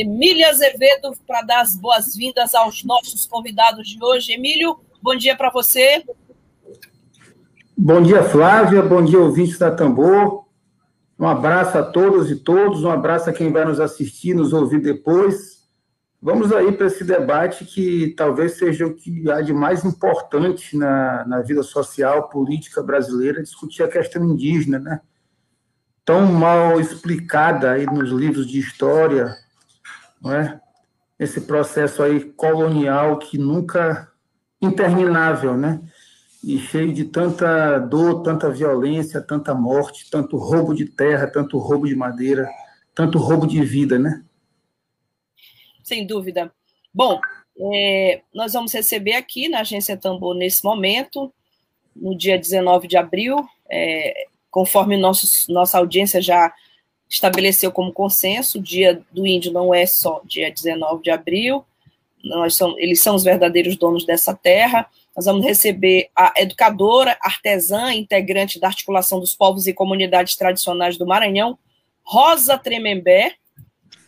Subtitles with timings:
[0.00, 4.32] Emília Azevedo para dar as boas-vindas aos nossos convidados de hoje.
[4.32, 6.04] Emílio, bom dia para você.
[7.76, 8.80] Bom dia, Flávia.
[8.80, 10.44] Bom dia, ouvintes da Tambor.
[11.18, 12.84] Um abraço a todos e todos.
[12.84, 15.58] Um abraço a quem vai nos assistir, nos ouvir depois.
[16.22, 21.24] Vamos aí para esse debate que talvez seja o que há de mais importante na,
[21.26, 25.00] na vida social, política brasileira, discutir a questão indígena, né?
[26.04, 29.36] Tão mal explicada aí nos livros de história,
[30.26, 30.60] é?
[31.18, 34.10] Esse processo aí colonial que nunca
[34.60, 35.80] interminável, né?
[36.42, 41.86] E cheio de tanta dor, tanta violência, tanta morte, tanto roubo de terra, tanto roubo
[41.86, 42.48] de madeira,
[42.94, 44.24] tanto roubo de vida, né?
[45.82, 46.52] Sem dúvida.
[46.94, 47.20] Bom,
[47.74, 51.32] é, nós vamos receber aqui na Agência Tambor nesse momento,
[51.94, 53.36] no dia 19 de abril,
[53.68, 56.52] é, conforme nossa audiência já
[57.08, 61.64] estabeleceu como consenso, o dia do índio não é só dia 19 de abril,
[62.22, 64.88] nós são, eles são os verdadeiros donos dessa terra.
[65.16, 71.06] Nós vamos receber a educadora, artesã, integrante da Articulação dos Povos e Comunidades Tradicionais do
[71.06, 71.58] Maranhão,
[72.02, 73.34] Rosa Tremembé,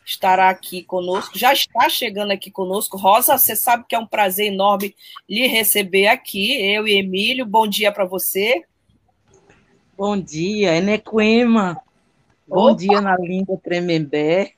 [0.07, 2.97] estará aqui conosco, já está chegando aqui conosco.
[2.97, 4.95] Rosa, você sabe que é um prazer enorme
[5.29, 7.45] lhe receber aqui, eu e Emílio.
[7.45, 8.65] Bom dia para você.
[9.97, 11.81] Bom dia, Enequema.
[12.51, 12.75] Bom Opa.
[12.75, 14.55] dia na língua Tremembé.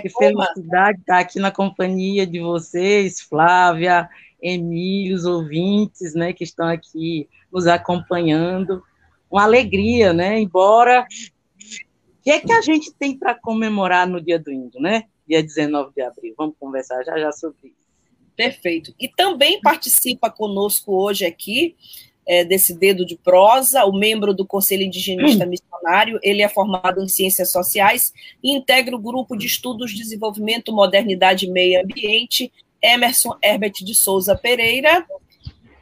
[0.00, 4.08] que felicidade estar aqui na companhia de vocês, Flávia,
[4.40, 8.82] Emílio, os ouvintes, né, que estão aqui nos acompanhando.
[9.30, 10.40] Uma alegria, né?
[10.40, 15.04] Embora o que é que a gente tem para comemorar no Dia do Índio, né?
[15.28, 16.34] Dia 19 de abril.
[16.38, 17.90] Vamos conversar já já sobre isso.
[18.34, 18.94] Perfeito.
[18.98, 21.76] E também participa conosco hoje aqui
[22.30, 27.08] é, desse dedo de prosa, o membro do Conselho Indigenista Missionário, ele é formado em
[27.08, 33.72] Ciências Sociais e integra o Grupo de Estudos Desenvolvimento, Modernidade e Meio Ambiente, Emerson Herbert
[33.82, 35.04] de Souza Pereira.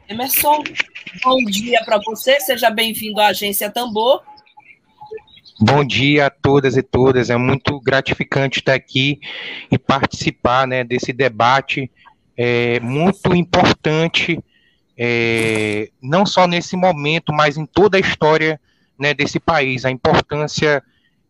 [0.09, 0.63] Emerson,
[1.23, 4.23] bom dia para você, seja bem-vindo à Agência Tambor.
[5.61, 9.19] Bom dia a todas e todas, é muito gratificante estar aqui
[9.71, 11.91] e participar né, desse debate
[12.35, 14.39] é, muito importante
[15.01, 18.59] é, não só nesse momento, mas em toda a história
[18.99, 20.83] né, desse país, a importância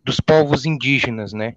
[0.04, 1.54] dos povos indígenas, né?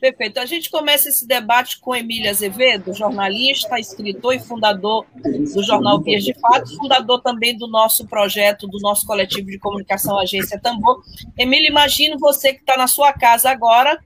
[0.00, 0.38] Perfeito.
[0.38, 6.22] A gente começa esse debate com Emília Azevedo, jornalista, escritor e fundador do jornal Vias
[6.22, 11.02] de Fato, fundador também do nosso projeto, do nosso coletivo de comunicação Agência Tambor.
[11.36, 13.98] Emília, imagino você que está na sua casa agora,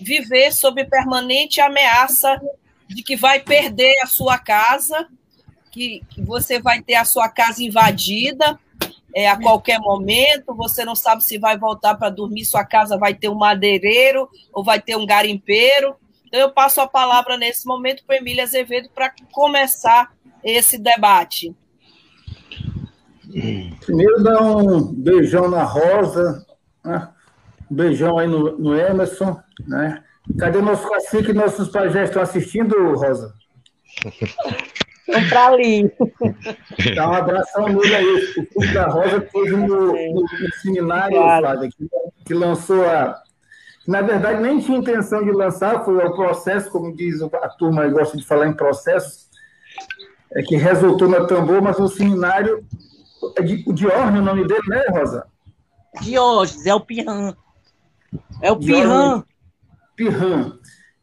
[0.00, 2.40] viver sob permanente ameaça
[2.88, 5.06] de que vai perder a sua casa
[5.72, 8.58] que, que você vai ter a sua casa invadida
[9.14, 13.14] é, a qualquer momento, você não sabe se vai voltar para dormir, sua casa vai
[13.14, 15.96] ter um madeireiro ou vai ter um garimpeiro.
[16.26, 20.12] Então, eu passo a palavra nesse momento para Emília Azevedo para começar
[20.42, 21.54] esse debate.
[23.80, 26.46] Primeiro, dar um beijão na Rosa,
[26.84, 27.08] né?
[27.70, 29.38] um beijão aí no, no Emerson.
[29.66, 30.02] Né?
[30.38, 33.34] Cadê nosso cacique e nossos pajés estão assistindo, Rosa?
[35.12, 35.92] Vamos para ali.
[36.94, 38.34] Dá um abração nele aí.
[38.38, 41.60] O Clube da Rosa teve no, no, no seminário, claro.
[41.60, 41.88] que,
[42.24, 43.20] que lançou a.
[43.86, 48.16] Na verdade, nem tinha intenção de lançar, foi o processo, como diz a turma, gosta
[48.16, 49.26] de falar em processo,
[50.34, 52.64] é que resultou no tambor, mas o seminário.
[53.36, 55.26] É de, o Diorne, o nome dele, né, Rosa?
[56.00, 57.36] Diógenes, é o Pirran.
[58.40, 59.22] É o Pirran.
[59.94, 60.58] Pirran.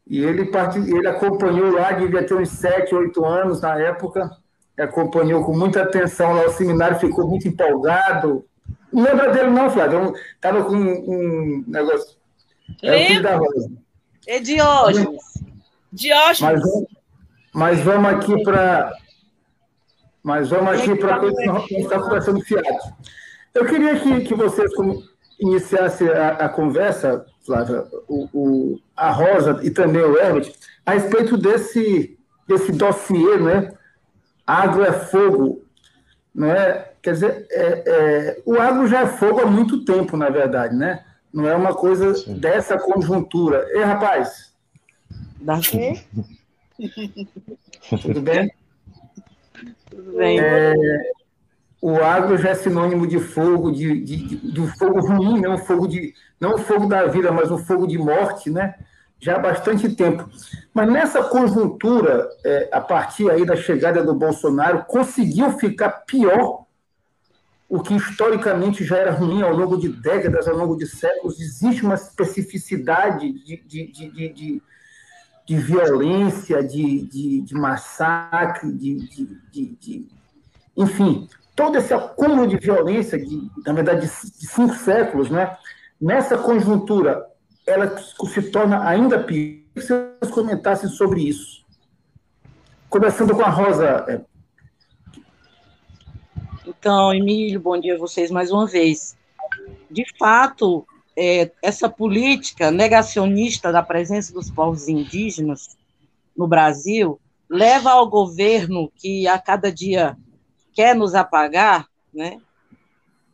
[0.09, 0.75] E ele, part...
[0.75, 4.29] ele acompanhou lá, devia ter uns 7, 8 anos na época,
[4.77, 8.43] acompanhou com muita atenção lá o seminário, ficou muito empolgado.
[8.91, 10.13] Não lembra dele, não, Flávio?
[10.35, 12.17] Estava com um negócio.
[12.81, 13.39] Lembra?
[14.25, 15.19] É Diógenes.
[15.93, 16.61] Diógenes.
[16.61, 16.87] Mas,
[17.53, 18.91] mas vamos aqui para.
[20.23, 22.67] Mas vamos aqui para a coisa que estamos conversando fiado.
[23.53, 24.73] Eu queria que, que vocês
[25.39, 30.53] iniciassem a, a conversa Flávia, o, o, a Rosa e também o Herbert,
[30.85, 33.73] a respeito desse, desse dossiê, né?
[34.45, 35.63] Água é fogo,
[36.33, 36.85] né?
[37.01, 41.03] Quer dizer, é, é, o agro já é fogo há muito tempo, na verdade, né?
[41.33, 42.37] Não é uma coisa Sim.
[42.37, 43.67] dessa conjuntura.
[43.71, 44.53] Ei, rapaz?
[45.41, 45.59] Dá.
[48.01, 48.53] Tudo bem?
[49.89, 50.39] Tudo bem.
[50.39, 50.73] É,
[51.81, 55.87] o agro já é sinônimo de fogo, de, de, de, do fogo ruim, não fogo
[55.87, 58.75] de não o fogo da vida, mas um fogo de morte, né?
[59.19, 60.29] Já há bastante tempo.
[60.73, 66.65] Mas nessa conjuntura, é, a partir aí da chegada do Bolsonaro, conseguiu ficar pior
[67.67, 71.39] o que historicamente já era ruim ao longo de décadas, ao longo de séculos.
[71.39, 74.61] Existe uma especificidade de, de, de,
[75.45, 80.09] de, violência, de, de, de massacre, de, de,
[80.75, 81.27] enfim,
[81.59, 85.57] todo esse acúmulo de violência, de, na verdade, de cinco séculos, né?
[85.99, 87.21] nessa conjuntura,
[87.67, 89.59] ela se torna ainda pior.
[89.75, 91.65] Se vocês comentassem sobre isso.
[92.89, 94.05] Começando com a Rosa.
[94.07, 94.21] É.
[96.65, 99.17] Então, Emílio, bom dia a vocês mais uma vez.
[99.91, 105.77] De fato, é, essa política negacionista da presença dos povos indígenas
[106.37, 107.19] no Brasil
[107.49, 110.17] leva ao governo que a cada dia
[110.79, 112.39] quer nos apagar, né?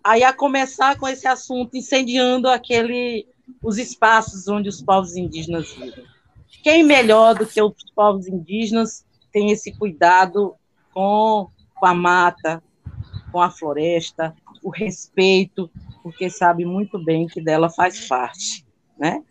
[0.03, 3.27] Aí a começar com esse assunto incendiando aquele
[3.61, 6.07] os espaços onde os povos indígenas vivem.
[6.63, 10.55] Quem melhor do que os povos indígenas tem esse cuidado
[10.91, 12.63] com, com a mata,
[13.31, 15.69] com a floresta, o respeito,
[16.01, 18.65] porque sabe muito bem que dela faz parte,
[18.97, 19.23] né?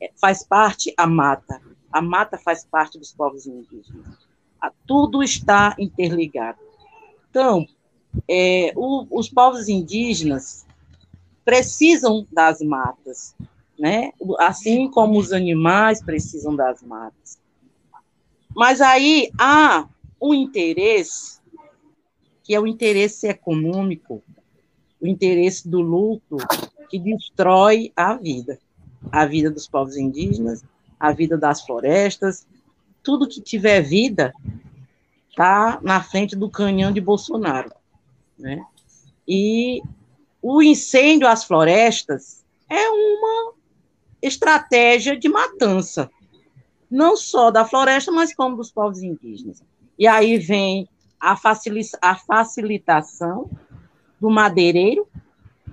[0.00, 1.62] É, faz parte a mata.
[1.92, 4.08] A mata faz parte dos povos indígenas.
[4.84, 6.71] Tudo está interligado.
[7.32, 7.66] Então,
[8.28, 10.66] é, o, os povos indígenas
[11.42, 13.34] precisam das matas,
[13.78, 14.12] né?
[14.38, 17.38] Assim como os animais precisam das matas.
[18.54, 19.88] Mas aí há
[20.20, 21.40] um interesse,
[22.44, 24.22] que é o interesse econômico,
[25.00, 26.36] o interesse do lucro,
[26.90, 28.58] que destrói a vida.
[29.10, 30.62] A vida dos povos indígenas,
[31.00, 32.46] a vida das florestas,
[33.02, 34.34] tudo que tiver vida
[35.32, 37.72] está na frente do canhão de Bolsonaro.
[38.38, 38.64] Né?
[39.26, 39.82] E
[40.40, 43.54] o incêndio às florestas é uma
[44.20, 46.10] estratégia de matança,
[46.90, 49.62] não só da floresta, mas como dos povos indígenas.
[49.98, 50.88] E aí vem
[51.18, 51.34] a,
[52.02, 53.50] a facilitação
[54.20, 55.08] do madeireiro,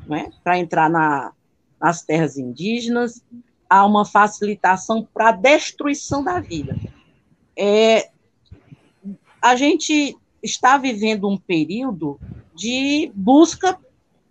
[0.07, 1.33] né, para entrar na,
[1.79, 3.23] nas terras indígenas,
[3.69, 6.75] há uma facilitação para a destruição da vida.
[7.55, 8.09] É,
[9.41, 12.19] a gente está vivendo um período
[12.55, 13.77] de busca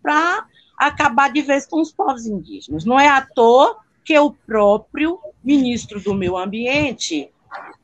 [0.03, 0.47] para
[0.79, 2.85] acabar de vez com os povos indígenas.
[2.85, 7.31] Não é à toa que o próprio ministro do Meio Ambiente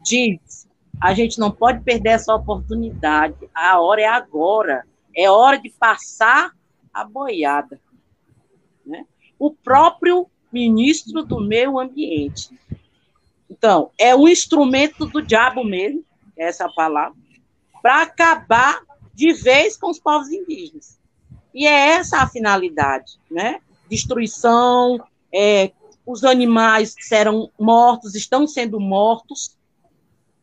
[0.02, 0.68] diz:
[1.00, 6.52] a gente não pode perder essa oportunidade, a hora é agora, é hora de passar
[6.92, 7.80] a boiada.
[8.86, 9.04] Né?
[9.38, 12.58] O próprio ministro do Meio Ambiente.
[13.50, 16.04] Então, é um instrumento do diabo mesmo,
[16.36, 17.16] essa palavra,
[17.82, 18.80] para acabar
[19.12, 20.98] de vez com os povos indígenas.
[21.54, 23.60] E é essa a finalidade, né?
[23.88, 24.98] Destruição,
[25.32, 25.70] é,
[26.06, 29.56] os animais serão mortos, estão sendo mortos,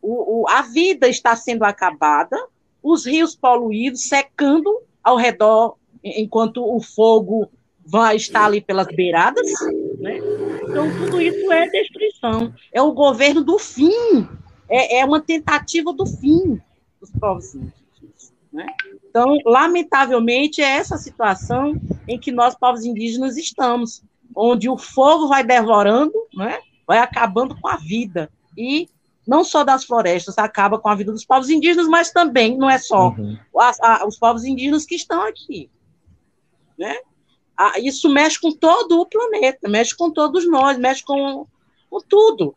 [0.00, 2.36] o, o, a vida está sendo acabada,
[2.82, 7.48] os rios poluídos secando ao redor, enquanto o fogo
[7.84, 9.46] vai estar ali pelas beiradas,
[9.98, 10.18] né?
[10.62, 12.52] Então, tudo isso é destruição.
[12.72, 14.28] É o governo do fim.
[14.72, 16.58] É, é uma tentativa do fim
[16.98, 18.32] dos povos indígenas.
[18.50, 18.66] Né?
[19.04, 24.02] Então, lamentavelmente, é essa situação em que nós, povos indígenas, estamos,
[24.34, 26.58] onde o fogo vai devorando, né?
[26.86, 28.30] vai acabando com a vida.
[28.56, 28.88] E
[29.26, 32.78] não só das florestas, acaba com a vida dos povos indígenas, mas também não é
[32.78, 33.36] só uhum.
[33.58, 35.70] a, a, os povos indígenas que estão aqui.
[36.78, 36.96] Né?
[37.56, 41.46] A, isso mexe com todo o planeta, mexe com todos nós, mexe com,
[41.90, 42.54] com tudo.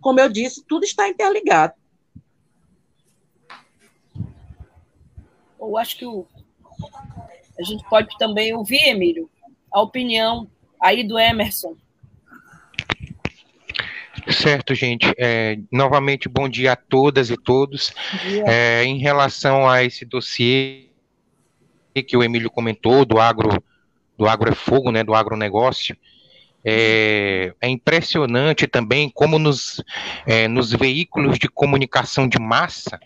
[0.00, 1.74] Como eu disse, tudo está interligado.
[5.66, 6.26] eu acho que o,
[7.58, 9.28] a gente pode também ouvir, Emílio,
[9.72, 10.48] a opinião
[10.80, 11.76] aí do Emerson.
[14.30, 15.12] Certo, gente.
[15.18, 17.92] É, novamente, bom dia a todas e todos.
[18.46, 20.86] É, em relação a esse dossiê
[22.06, 23.62] que o Emílio comentou, do agro,
[24.18, 25.96] do agro é fogo, né, do agronegócio,
[26.68, 29.80] é, é impressionante também como nos,
[30.26, 32.98] é, nos veículos de comunicação de massa,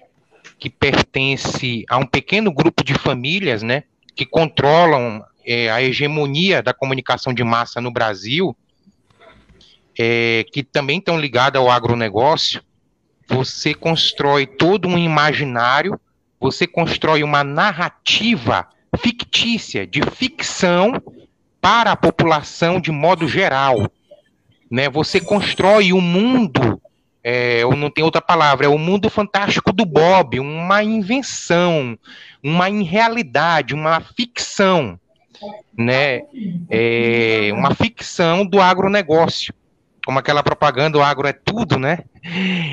[0.58, 3.84] que pertence a um pequeno grupo de famílias, né,
[4.16, 8.56] que controlam é, a hegemonia da comunicação de massa no Brasil,
[9.98, 12.62] é, que também estão ligadas ao agronegócio,
[13.28, 16.00] você constrói todo um imaginário,
[16.40, 18.66] você constrói uma narrativa
[18.98, 20.94] fictícia, de ficção
[21.60, 23.90] para a população de modo geral.
[24.70, 24.88] Né?
[24.88, 26.80] Você constrói um mundo,
[27.22, 31.98] é, ou não tem outra palavra, é o mundo fantástico do Bob, uma invenção,
[32.42, 34.98] uma irrealidade, uma ficção,
[35.76, 36.22] né?
[36.68, 39.54] É, uma ficção do agronegócio
[40.10, 42.00] como aquela propaganda, o agro é tudo, né?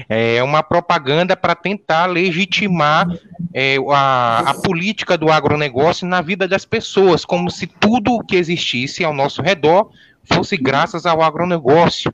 [0.10, 3.08] É uma propaganda para tentar legitimar
[3.54, 8.36] é, a, a, política do agronegócio na vida das pessoas, como se tudo o que
[8.36, 9.92] existisse ao nosso redor
[10.24, 12.12] fosse graças ao agronegócio.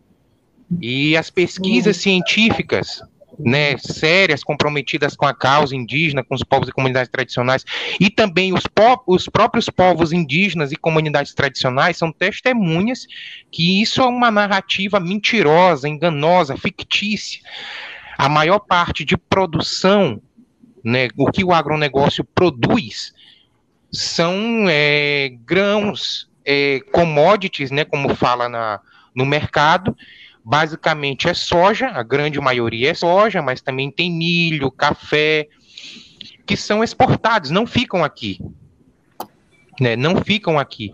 [0.81, 3.01] E as pesquisas científicas
[3.39, 7.65] né, sérias, comprometidas com a causa indígena, com os povos e comunidades tradicionais,
[7.99, 8.63] e também os,
[9.07, 13.07] os próprios povos indígenas e comunidades tradicionais são testemunhas
[13.51, 17.41] que isso é uma narrativa mentirosa, enganosa, fictícia.
[18.17, 20.21] A maior parte de produção,
[20.83, 23.13] né, o que o agronegócio produz,
[23.91, 28.79] são é, grãos, é, commodities, né, como fala na,
[29.15, 29.95] no mercado,
[30.43, 35.47] basicamente é soja, a grande maioria é soja, mas também tem milho, café,
[36.45, 38.39] que são exportados, não ficam aqui.
[39.81, 40.91] Né, não ficam aqui.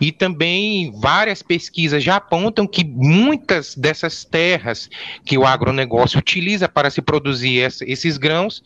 [0.00, 4.88] E também várias pesquisas já apontam que muitas dessas terras
[5.24, 8.62] que o agronegócio utiliza para se produzir essa, esses grãos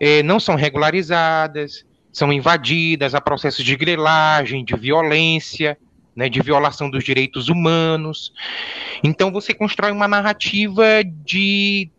[0.00, 5.78] eh, não são regularizadas, são invadidas, há processos de grilagem, de violência
[6.14, 8.32] né, de violação dos direitos humanos.
[9.02, 11.90] Então você constrói uma narrativa de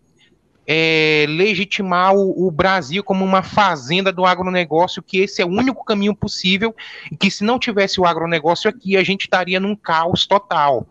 [0.67, 5.83] é, legitimar o, o, Brasil como uma fazenda do agronegócio, que esse é o único
[5.83, 6.75] caminho possível,
[7.11, 10.87] e que se não tivesse o agronegócio aqui, a gente estaria num caos total.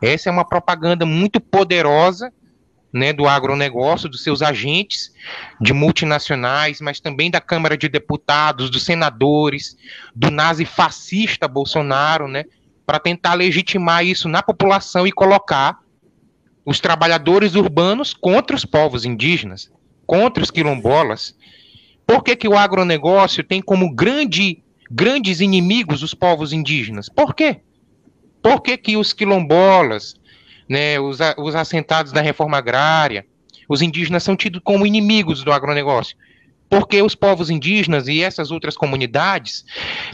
[0.00, 2.32] Essa é uma propaganda muito poderosa
[2.92, 5.12] né, do agronegócio, dos seus agentes,
[5.60, 9.76] de multinacionais, mas também da Câmara de Deputados, dos senadores,
[10.14, 12.44] do nazi-fascista Bolsonaro, né,
[12.88, 15.78] para tentar legitimar isso na população e colocar
[16.64, 19.70] os trabalhadores urbanos contra os povos indígenas,
[20.06, 21.36] contra os quilombolas.
[22.06, 27.10] Por que, que o agronegócio tem como grande, grandes inimigos os povos indígenas?
[27.10, 27.60] Por quê?
[28.42, 30.14] Por que, que os quilombolas,
[30.66, 33.26] né, os, os assentados da reforma agrária,
[33.68, 36.16] os indígenas são tidos como inimigos do agronegócio?
[36.70, 39.66] Porque os povos indígenas e essas outras comunidades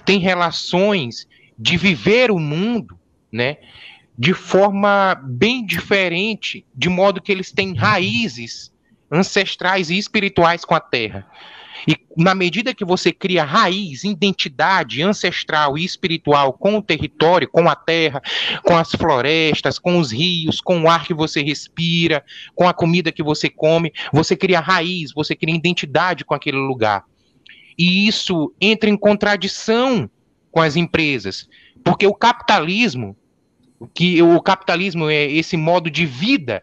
[0.05, 2.99] têm relações de viver o mundo,
[3.33, 3.59] né,
[4.19, 8.73] de forma bem diferente, de modo que eles têm raízes
[9.11, 11.27] ancestrais e espirituais com a terra.
[11.87, 17.69] E na medida que você cria raiz, identidade ancestral e espiritual com o território, com
[17.69, 18.23] a terra,
[18.63, 23.13] com as florestas, com os rios, com o ar que você respira, com a comida
[23.13, 27.05] que você come, você cria raiz, você cria identidade com aquele lugar.
[27.77, 30.09] E isso entra em contradição
[30.55, 31.49] com as empresas,
[31.83, 33.17] porque o capitalismo,
[33.93, 36.63] que o capitalismo é esse modo de vida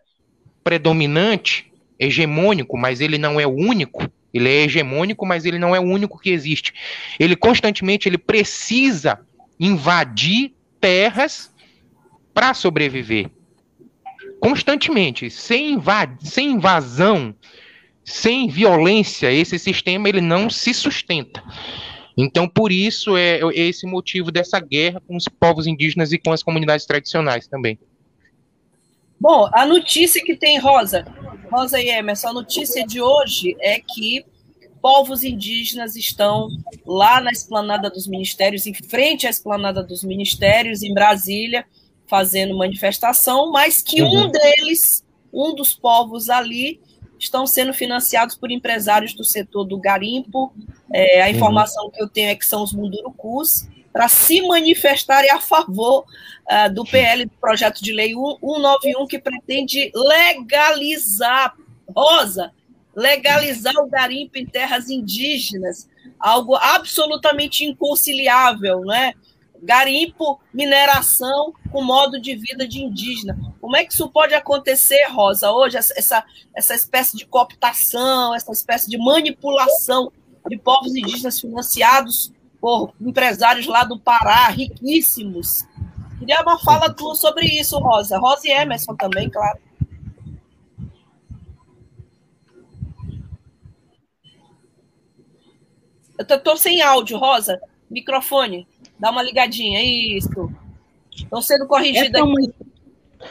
[0.63, 1.69] predominante,
[1.99, 4.09] hegemônico, mas ele não é o único.
[4.33, 6.73] Ele é hegemônico, mas ele não é o único que existe.
[7.19, 9.19] Ele constantemente ele precisa
[9.59, 11.53] invadir terras
[12.33, 13.29] para sobreviver.
[14.39, 15.77] Constantemente, sem,
[16.21, 17.35] sem invasão,
[18.05, 21.43] sem violência, esse sistema ele não se sustenta.
[22.23, 26.31] Então, por isso, é, é esse motivo dessa guerra com os povos indígenas e com
[26.31, 27.79] as comunidades tradicionais também.
[29.19, 31.05] Bom, a notícia que tem, Rosa,
[31.51, 34.25] Rosa e Emerson, a notícia de hoje é que
[34.81, 36.47] povos indígenas estão
[36.85, 41.65] lá na esplanada dos ministérios, em frente à esplanada dos ministérios, em Brasília,
[42.07, 44.25] fazendo manifestação, mas que uhum.
[44.25, 46.79] um deles, um dos povos ali,
[47.23, 50.53] estão sendo financiados por empresários do setor do garimpo.
[50.93, 51.31] É, a uhum.
[51.31, 51.91] informação uhum.
[51.91, 56.05] que eu tenho é que são os mundurucus, para se manifestarem a favor
[56.49, 61.55] uh, do PL, do projeto de lei 191, que pretende legalizar,
[61.93, 62.51] Rosa,
[62.95, 69.13] legalizar o garimpo em terras indígenas, algo absolutamente inconciliável, né?
[69.61, 73.37] Garimpo, mineração com modo de vida de indígena.
[73.61, 76.23] Como é que isso pode acontecer, Rosa, hoje, essa,
[76.55, 80.11] essa espécie de cooptação, essa espécie de manipulação
[80.49, 85.65] de povos indígenas financiados por empresários lá do Pará, riquíssimos?
[86.19, 88.17] Queria uma fala tua sobre isso, Rosa.
[88.19, 89.59] Rosa e Emerson também, claro.
[96.17, 97.59] Eu estou sem áudio, Rosa.
[97.89, 98.67] Microfone.
[99.01, 100.51] Dá uma ligadinha, isso.
[101.11, 102.39] Estão sendo corrigidos é uma...
[102.39, 102.53] aqui.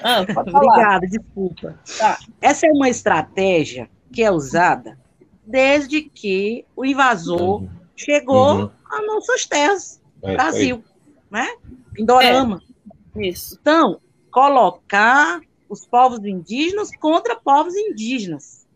[0.03, 1.79] Ah, Obrigada, desculpa.
[1.97, 2.19] Tá.
[2.41, 4.99] Essa é uma estratégia que é usada
[5.47, 7.69] desde que o invasor uhum.
[7.95, 8.71] chegou uhum.
[8.91, 10.85] as nossas terras, é, Brasil,
[11.31, 11.49] né?
[11.93, 12.61] Pindorama.
[13.17, 13.29] É.
[13.29, 13.57] Isso.
[13.61, 14.01] Então,
[14.31, 18.67] colocar os povos indígenas contra povos indígenas.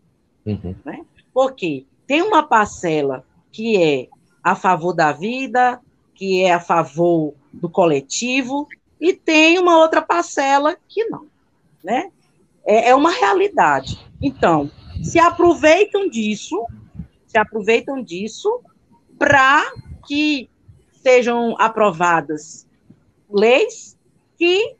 [0.45, 0.73] Uhum.
[0.85, 1.05] Né?
[1.33, 4.07] Porque tem uma parcela que é
[4.41, 5.81] a favor da vida,
[6.15, 8.67] que é a favor do coletivo,
[8.99, 11.27] e tem uma outra parcela que não.
[11.83, 12.11] Né?
[12.65, 13.99] É, é uma realidade.
[14.21, 14.71] Então,
[15.03, 16.65] se aproveitam disso,
[17.27, 18.61] se aproveitam disso
[19.19, 19.63] para
[20.07, 20.49] que
[20.93, 22.65] sejam aprovadas
[23.29, 23.97] leis
[24.37, 24.75] que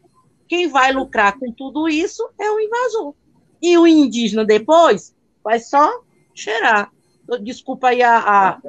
[0.47, 3.13] quem vai lucrar com tudo isso é o invasor.
[3.61, 6.01] E o indígena depois vai só
[6.33, 6.91] cheirar.
[7.41, 8.61] Desculpa aí a, a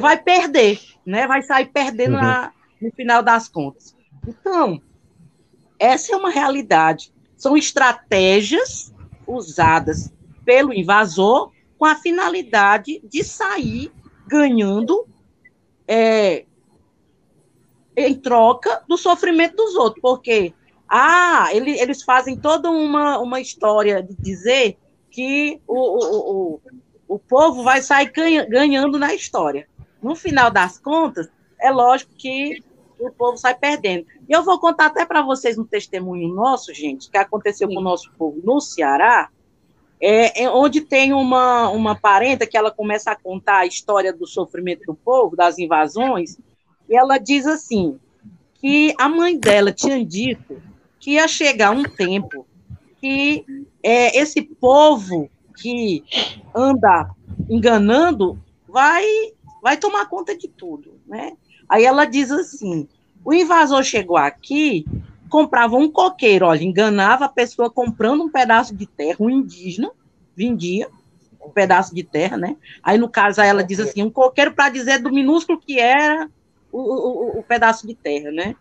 [0.00, 1.26] vai perder, né?
[1.26, 2.22] Vai sair perdendo uhum.
[2.22, 3.96] na, no final das contas.
[4.26, 4.80] Então,
[5.78, 7.12] essa é uma realidade.
[7.36, 8.94] São estratégias
[9.26, 10.12] usadas
[10.44, 13.92] pelo invasor com a finalidade de sair
[14.26, 15.06] ganhando
[15.86, 16.44] é,
[17.96, 20.52] em troca do sofrimento dos outros, porque
[20.88, 24.78] ah, ele, eles fazem toda uma, uma história de dizer
[25.10, 26.60] que o, o, o,
[27.08, 28.10] o povo vai sair
[28.48, 29.68] ganhando na história.
[30.04, 32.62] No final das contas, é lógico que
[32.98, 34.06] o povo sai perdendo.
[34.28, 37.74] E eu vou contar até para vocês um testemunho nosso, gente, que aconteceu Sim.
[37.74, 39.30] com o nosso povo no Ceará,
[39.98, 44.26] é, é, onde tem uma, uma parenta que ela começa a contar a história do
[44.26, 46.36] sofrimento do povo, das invasões,
[46.86, 47.98] e ela diz assim,
[48.56, 50.60] que a mãe dela tinha dito
[51.00, 52.46] que ia chegar um tempo
[53.00, 53.42] que
[53.82, 56.04] é, esse povo que
[56.54, 57.10] anda
[57.48, 59.06] enganando vai,
[59.64, 61.32] vai tomar conta de tudo, né?
[61.66, 62.86] Aí ela diz assim,
[63.24, 64.84] o invasor chegou aqui,
[65.30, 69.90] comprava um coqueiro, olha, enganava a pessoa comprando um pedaço de terra, um indígena,
[70.36, 70.88] vendia
[71.42, 72.56] um pedaço de terra, né?
[72.82, 76.30] Aí, no caso, ela diz assim, um coqueiro para dizer do minúsculo que era
[76.70, 78.54] o, o, o pedaço de terra, né?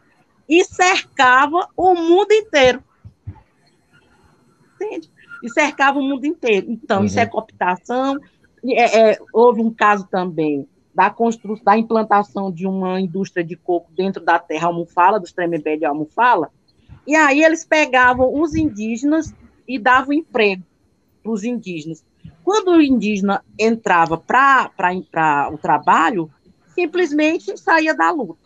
[0.48, 2.84] e cercava o mundo inteiro.
[4.76, 5.10] Entende?
[5.42, 6.68] E cercava o mundo inteiro.
[6.70, 7.06] Então, uhum.
[7.06, 8.18] isso é cooptação.
[8.66, 13.91] É, é, houve um caso também da construção, da implantação de uma indústria de coco
[13.93, 16.51] dentro da terra almofala, dos Tremembé de almofala,
[17.06, 19.34] e aí eles pegavam os indígenas
[19.67, 20.63] e davam emprego
[21.21, 22.03] para os indígenas.
[22.43, 24.71] Quando o indígena entrava para
[25.51, 26.29] o trabalho,
[26.75, 28.43] simplesmente saía da luta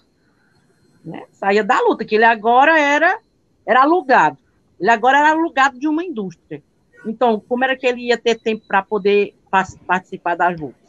[1.07, 1.23] né?
[1.31, 3.19] Saía da luta, que ele agora era,
[3.65, 4.37] era alugado.
[4.79, 6.61] Ele agora era alugado de uma indústria.
[7.05, 9.33] Então, como era que ele ia ter tempo para poder
[9.87, 10.86] participar das lutas?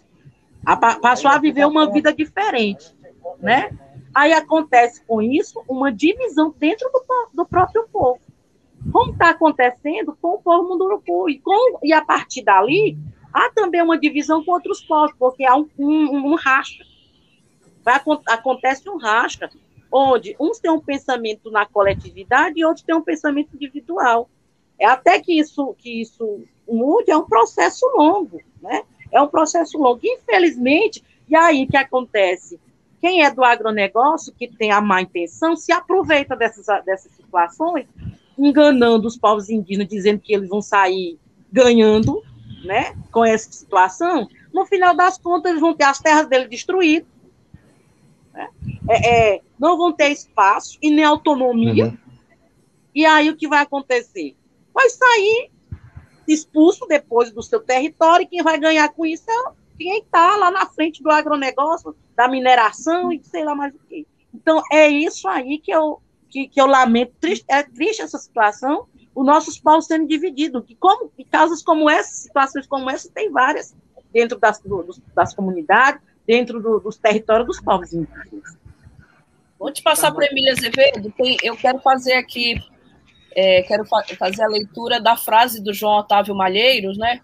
[0.65, 2.95] A, passou a viver uma vida diferente,
[3.41, 3.71] né?
[4.15, 7.03] Aí acontece com isso uma divisão dentro do,
[7.35, 8.21] do próprio povo.
[8.93, 11.29] Como está acontecendo com o povo munduruku.
[11.29, 12.97] E, com, e a partir dali,
[13.33, 16.85] há também uma divisão com outros povos, porque há um, um, um racha.
[17.85, 19.49] Vai, acontece um racha
[19.91, 24.29] onde uns têm um pensamento na coletividade e outros têm um pensamento individual.
[24.79, 28.83] É até que isso que isso mude é um processo longo, né?
[29.11, 30.01] É um processo longo.
[30.03, 32.59] Infelizmente, e aí que acontece?
[33.01, 37.87] Quem é do agronegócio, que tem a má intenção, se aproveita dessas, dessas situações,
[38.37, 41.19] enganando os povos indígenas, dizendo que eles vão sair
[41.51, 42.23] ganhando,
[42.65, 44.29] né, com essa situação.
[44.53, 47.09] No final das contas, eles vão ter as terras dele destruídas,
[48.33, 48.49] né?
[48.89, 51.87] É, é, não vão ter espaço e nem autonomia.
[51.87, 51.99] Uhum.
[52.95, 54.37] E aí o que vai acontecer?
[54.73, 55.51] Vai sair
[56.33, 60.51] expulso depois do seu território, e quem vai ganhar com isso é quem está lá
[60.51, 64.05] na frente do agronegócio, da mineração e sei lá mais o quê.
[64.35, 67.13] Então, é isso aí que eu, que, que eu lamento.
[67.21, 70.65] Triste, é triste essa situação, os nossos povos sendo divididos.
[70.67, 73.75] Que como, casos como essa, situações como essa, tem várias
[74.13, 78.59] dentro das, do, das comunidades, dentro do, dos territórios dos povos indígenas.
[79.59, 81.13] Vou te passar para Emília Azevedo.
[81.43, 82.61] Eu quero fazer aqui,
[83.39, 87.21] é, quero fa fazer a leitura da frase do João Otávio Malheiros, né?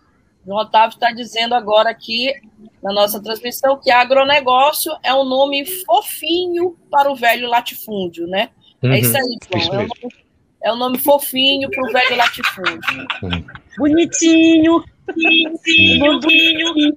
[0.46, 2.32] João Otávio está dizendo agora aqui
[2.80, 8.50] na nossa transmissão que agronegócio é um nome fofinho para o velho latifúndio, né?
[8.80, 9.80] Uhum, é isso aí, João.
[9.80, 10.14] É um, nome,
[10.62, 13.06] é um nome fofinho para o velho latifúndio.
[13.20, 13.44] Uhum.
[13.76, 14.84] Bonitinho.
[15.06, 16.20] Bonitinho.
[16.20, 16.96] Bonitinho.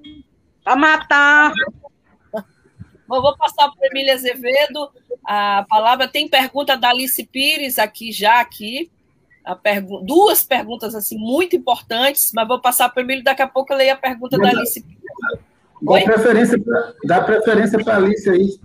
[0.62, 1.52] Para matar.
[3.08, 4.92] Bom, vou passar para Emília Azevedo
[5.26, 6.06] a palavra.
[6.06, 8.88] Tem pergunta da Alice Pires aqui já aqui.
[9.56, 13.72] Pergu duas perguntas assim muito importantes, mas vou passar para o Emílio, daqui a pouco
[13.72, 14.98] eu leio a pergunta da Alice Pires.
[15.80, 18.60] Dá preferência, pra, dá preferência para a Alice aí.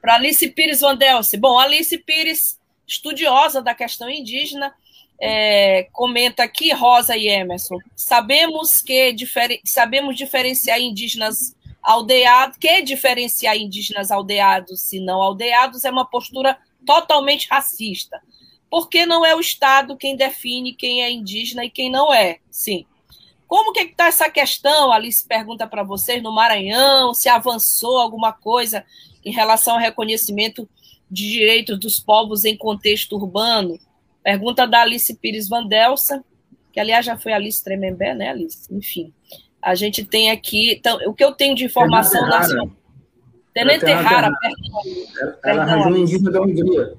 [0.00, 1.36] Para Alice Pires Vandelce.
[1.36, 4.72] Bom, Alice Pires, estudiosa da questão indígena,
[5.20, 9.14] é, comenta aqui, Rosa e Emerson, sabemos que
[9.64, 17.46] sabemos diferenciar indígenas aldeado, que diferenciar indígenas aldeados e não aldeados é uma postura totalmente
[17.48, 18.20] racista,
[18.72, 22.38] porque não é o Estado quem define quem é indígena e quem não é.
[22.50, 22.86] Sim.
[23.46, 24.90] Como que está essa questão?
[24.90, 28.82] Alice pergunta para vocês no Maranhão, se avançou alguma coisa
[29.22, 30.66] em relação ao reconhecimento
[31.10, 33.78] de direitos dos povos em contexto urbano?
[34.22, 36.24] Pergunta da Alice Pires Vandelsa,
[36.72, 38.74] que aliás já foi Alice Tremembé, né, Alice?
[38.74, 39.12] Enfim.
[39.60, 40.72] A gente tem aqui.
[40.72, 42.70] Então, o que eu tenho de informação nacional.
[43.52, 45.34] Tenente Rara, perdão.
[45.44, 46.96] Ela arranjou indígena da Hungria.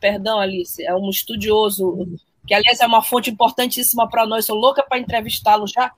[0.00, 2.06] Perdão, Alice, é um estudioso,
[2.46, 4.46] que aliás é uma fonte importantíssima para nós.
[4.46, 5.92] Sou louca para entrevistá-lo já.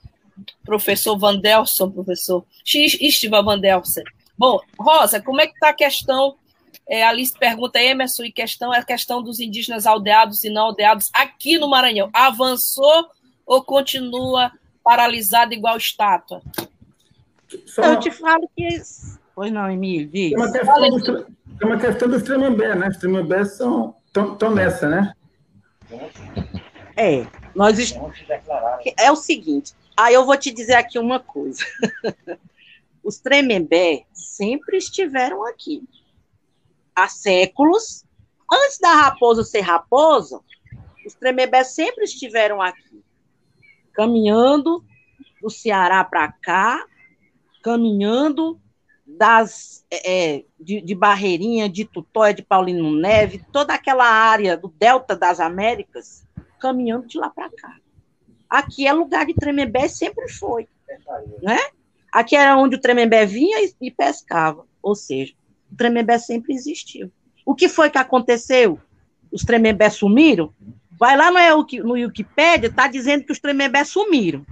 [0.64, 4.02] Professor Vandelson, professor Istiva Vandelson.
[4.36, 6.36] Bom, Rosa, como é que está a questão?
[6.88, 11.10] É, Alice pergunta, Emerson, e questão é a questão dos indígenas aldeados e não aldeados
[11.12, 12.08] aqui no Maranhão.
[12.12, 13.08] Avançou
[13.44, 16.40] ou continua paralisado igual estátua.
[17.66, 17.82] Só...
[17.82, 18.68] Eu te falo que.
[19.38, 20.31] Pois não, Emílio, diz.
[20.31, 22.88] Tem uma questão, do, tem uma questão dos Tremembé, né?
[22.88, 23.94] Os Tremembé estão
[24.53, 25.12] nessa, né?
[26.96, 27.24] É,
[27.55, 27.96] nós est...
[28.98, 29.74] é o seguinte.
[29.96, 31.64] Aí eu vou te dizer aqui uma coisa.
[33.01, 35.85] Os Tremembé sempre estiveram aqui.
[36.92, 38.05] Há séculos.
[38.53, 40.40] Antes da raposa ser raposa,
[41.07, 43.05] os Tremembé sempre estiveram aqui
[43.92, 44.85] caminhando
[45.40, 46.85] do Ceará para cá,
[47.62, 48.61] caminhando
[49.18, 54.68] das é, é, de, de, Barreirinha, de Tutóia, de Paulino Neve, toda aquela área do
[54.68, 56.24] Delta das Américas,
[56.61, 57.76] caminhando de lá para cá.
[58.48, 60.68] Aqui é lugar de Tremembé, sempre foi.
[61.42, 61.59] Né?
[62.12, 64.64] Aqui era onde o Tremembé vinha e, e pescava.
[64.83, 65.35] Ou seja,
[65.70, 67.11] o Tremembé sempre existiu.
[67.44, 68.78] O que foi que aconteceu?
[69.33, 70.52] Os Tremembé sumiram?
[70.98, 74.46] Vai lá no, no Wikipedia, está dizendo que os Tremembé sumiram.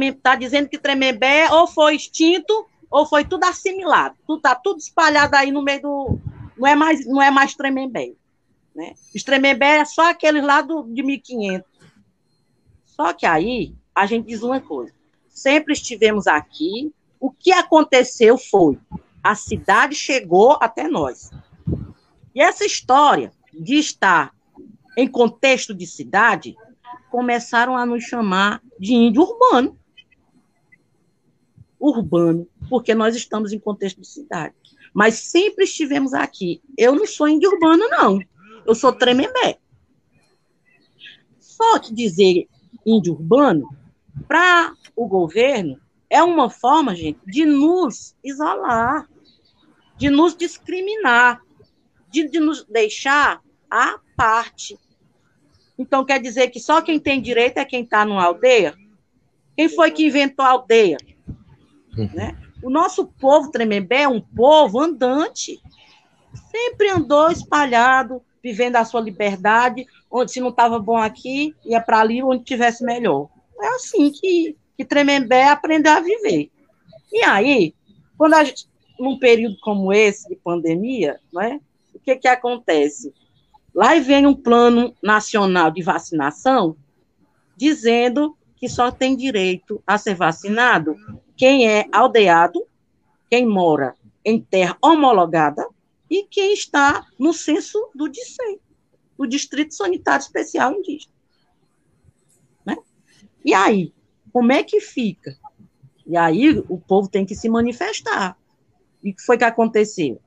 [0.00, 4.14] Está dizendo que Tremembé ou foi extinto ou foi tudo assimilado.
[4.30, 6.18] Está tudo espalhado aí no meio do.
[6.56, 8.12] Não é mais, não é mais Tremembé.
[8.72, 8.94] Né?
[9.24, 11.68] Tremembé é só aqueles lá do, de 1500.
[12.84, 14.92] Só que aí a gente diz uma coisa:
[15.28, 16.94] sempre estivemos aqui.
[17.18, 18.78] O que aconteceu foi
[19.20, 21.32] a cidade chegou até nós.
[22.32, 24.32] E essa história de estar
[24.96, 26.54] em contexto de cidade,
[27.10, 29.76] começaram a nos chamar de índio urbano.
[31.84, 34.54] Urbano, porque nós estamos em contexto de cidade.
[34.94, 36.62] Mas sempre estivemos aqui.
[36.78, 38.18] Eu não sou índio urbano, não.
[38.66, 39.58] Eu sou tremembé.
[41.38, 42.48] Só que dizer
[42.86, 43.68] índio urbano,
[44.26, 49.06] para o governo, é uma forma, gente, de nos isolar,
[49.98, 51.42] de nos discriminar,
[52.10, 54.78] de, de nos deixar à parte.
[55.78, 58.74] Então quer dizer que só quem tem direito é quem está numa aldeia?
[59.54, 60.96] Quem foi que inventou a aldeia?
[61.96, 62.10] Uhum.
[62.12, 62.36] Né?
[62.62, 65.60] O nosso povo Tremembé é um povo andante.
[66.50, 72.00] Sempre andou espalhado, vivendo a sua liberdade, onde se não estava bom aqui, ia para
[72.00, 73.28] ali onde tivesse melhor.
[73.60, 76.50] É assim que, que Tremembé aprendeu a viver.
[77.12, 77.74] E aí,
[78.16, 81.60] quando a gente, num período como esse de pandemia, né,
[81.94, 83.12] o que, que acontece?
[83.74, 86.76] Lá vem um plano nacional de vacinação
[87.56, 90.96] dizendo que só tem direito a ser vacinado
[91.36, 92.64] quem é aldeado,
[93.30, 93.94] quem mora
[94.24, 95.66] em terra homologada
[96.10, 98.60] e quem está no censo do DICEI,
[99.18, 101.12] o Distrito Sanitário Especial Indígena.
[102.64, 102.76] Né?
[103.44, 103.92] E aí,
[104.32, 105.36] como é que fica?
[106.06, 108.36] E aí o povo tem que se manifestar.
[109.02, 110.20] E o que foi que aconteceu?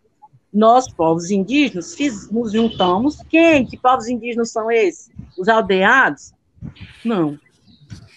[0.58, 3.22] nós, povos indígenas, fiz, nos juntamos.
[3.30, 3.66] Quem?
[3.66, 5.10] Que povos indígenas são esses?
[5.38, 6.34] Os aldeados?
[7.04, 7.40] Não.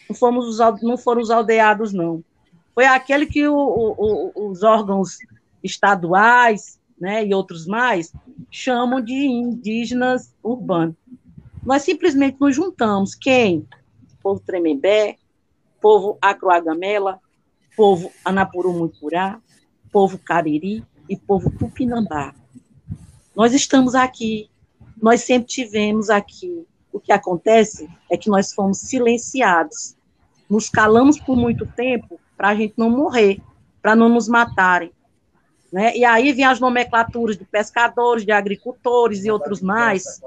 [0.08, 2.24] Não, fomos os, não foram os aldeados, não.
[2.74, 5.18] Foi aquele que o, o, os órgãos
[5.62, 8.12] estaduais né, e outros mais
[8.50, 10.96] chamam de indígenas urbanos.
[11.64, 13.14] Nós simplesmente nos juntamos.
[13.14, 13.66] Quem?
[14.22, 15.16] Povo Tremembé,
[15.80, 17.20] povo Acroagamela,
[17.76, 19.40] povo Anapuru Muipurá,
[19.90, 22.32] povo Cariri, e povo tupinambá.
[23.34, 24.48] Nós estamos aqui,
[25.02, 26.64] nós sempre tivemos aqui.
[26.92, 29.96] O que acontece é que nós fomos silenciados,
[30.48, 33.38] nos calamos por muito tempo para a gente não morrer,
[33.82, 34.90] para não nos matarem.
[35.70, 35.94] Né?
[35.94, 40.22] E aí vem as nomenclaturas de pescadores, de agricultores e outros mais,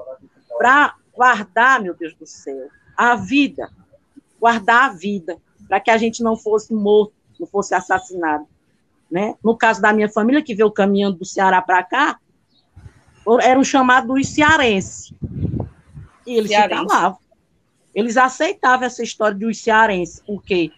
[0.56, 3.68] para guardar, meu Deus do céu, a vida,
[4.38, 8.46] guardar a vida, para que a gente não fosse morto, não fosse assassinado.
[9.10, 9.34] Né?
[9.42, 12.20] No caso da minha família, que veio caminhando do Ceará para cá,
[13.42, 15.12] eram chamados dos cearenses.
[16.24, 16.80] E eles Cearense.
[16.80, 17.18] se calavam.
[17.92, 20.70] Eles aceitavam essa história dos cearenses, porque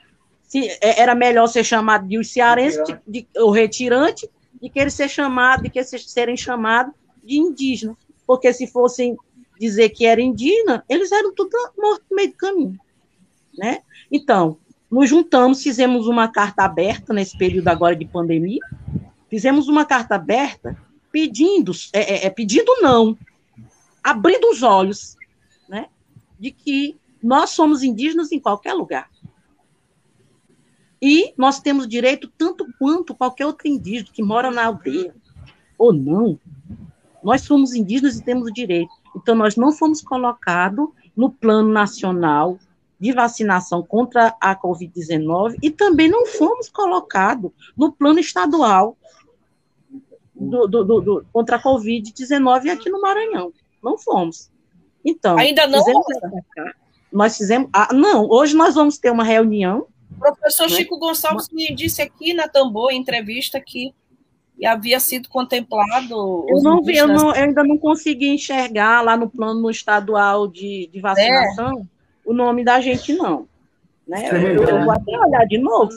[0.81, 4.29] era melhor ser chamado de os cearenses, de, de, o retirante,
[4.61, 7.97] de que eles ser chamado, de que eles serem chamados de indígena.
[8.27, 9.16] Porque se fossem
[9.59, 12.79] dizer que era indígena, eles eram tudo mortos no meio do caminho.
[13.57, 13.83] Né?
[14.11, 14.59] Então,
[14.90, 18.61] nos juntamos, fizemos uma carta aberta nesse período agora de pandemia,
[19.29, 20.77] fizemos uma carta aberta
[21.11, 23.16] pedindo, é, é, é pedindo não,
[24.03, 25.16] abrindo os olhos,
[25.69, 25.87] né,
[26.38, 29.11] de que nós somos indígenas em qualquer lugar.
[31.00, 35.14] E nós temos direito tanto quanto qualquer outro indígena que mora na aldeia,
[35.78, 36.38] ou não.
[37.22, 38.92] Nós somos indígenas e temos o direito.
[39.14, 42.59] Então, nós não fomos colocados no plano nacional
[42.98, 48.96] de vacinação contra a Covid-19 e também não fomos colocados no plano estadual
[50.35, 53.52] do, do, do, do contra a Covid-19 aqui no Maranhão.
[53.82, 54.50] Não fomos.
[55.04, 55.78] Então, ainda não.
[55.85, 56.06] Fizemos,
[57.12, 57.68] nós fizemos.
[57.72, 59.87] Ah, não, hoje nós vamos ter uma reunião.
[60.16, 60.76] O professor né?
[60.76, 63.94] Chico Gonçalves me disse aqui na Tambor, em entrevista, que
[64.64, 66.46] havia sido contemplado.
[66.48, 70.88] Eu não vi, eu, não, eu, ainda não consegui enxergar lá no plano estadual de,
[70.92, 71.81] de vacinação.
[71.81, 73.46] É o nome da gente, não.
[74.07, 74.29] Né?
[74.31, 75.92] Eu, eu, vou até olhar de novo.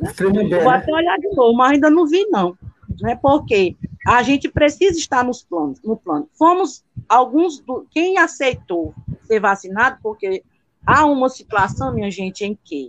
[0.00, 0.12] Né?
[0.18, 2.56] Eu vou até olhar de novo, mas ainda não vi, não.
[3.00, 3.18] Né?
[3.20, 6.28] Porque a gente precisa estar nos planos, no plano.
[6.38, 10.42] Fomos alguns do, quem aceitou ser vacinado, porque
[10.86, 12.88] há uma situação, minha gente, em que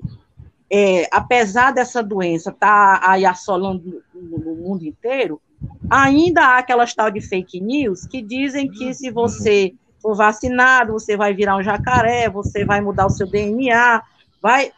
[0.72, 5.42] é, apesar dessa doença estar tá aí assolando no, mundo inteiro,
[5.90, 11.18] ainda há aquelas tal de fake news que dizem que se você for vacinado, você
[11.18, 14.02] vai virar um jacaré, você vai mudar o seu DNA,
[14.42, 14.72] vai.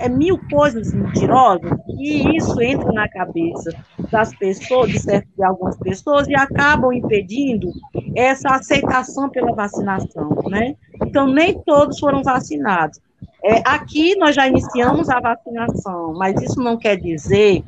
[0.00, 3.70] É mil coisas mentirosas e isso entra na cabeça
[4.10, 7.70] das pessoas, de, certo, de algumas pessoas, e acabam impedindo
[8.16, 10.74] essa aceitação pela vacinação, né?
[11.06, 12.98] Então, nem todos foram vacinados.
[13.44, 17.62] É, aqui nós já iniciamos a vacinação, mas isso não quer dizer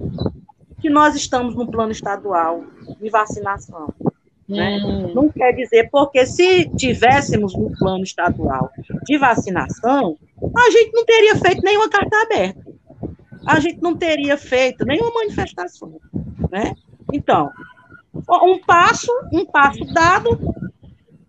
[0.81, 2.65] que nós estamos no plano estadual
[2.99, 3.93] de vacinação.
[4.49, 4.79] Né?
[4.79, 5.12] Hum.
[5.15, 8.71] Não quer dizer, porque se tivéssemos no plano estadual
[9.05, 10.17] de vacinação,
[10.57, 12.65] a gente não teria feito nenhuma carta aberta.
[13.47, 16.01] A gente não teria feito nenhuma manifestação.
[16.51, 16.75] Né?
[17.12, 17.51] Então,
[18.43, 20.39] um passo, um passo dado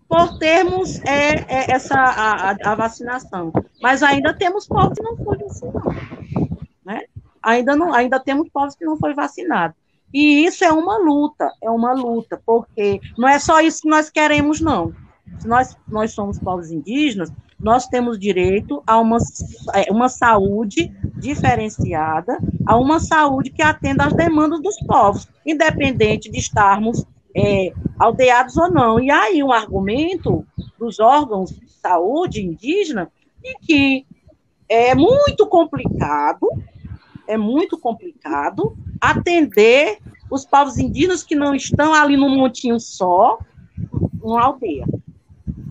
[0.07, 3.51] por termos é, é essa a, a, vacinação.
[3.81, 5.95] Mas ainda temos povos que não foram vacinados.
[6.85, 7.01] Né?
[7.43, 9.75] Ainda, não, ainda temos povos que não foram vacinados.
[10.13, 14.09] E isso é uma luta, é uma luta, porque não é só isso que nós
[14.09, 14.93] queremos, não.
[15.39, 19.17] Se nós, nós somos povos indígenas, nós temos direito a uma,
[19.73, 26.39] é, uma saúde diferenciada, a uma saúde que atenda às demandas dos povos, independente de
[26.39, 27.05] estarmos
[27.37, 28.99] é, aldeados ou não.
[28.99, 30.45] E aí um argumento
[30.79, 33.11] dos órgãos de saúde indígena
[33.43, 34.05] de que
[34.67, 36.49] é muito complicado,
[37.27, 39.99] é muito complicado atender
[40.31, 43.37] os povos indígenas que não estão ali num montinho só,
[44.21, 44.85] numa aldeia,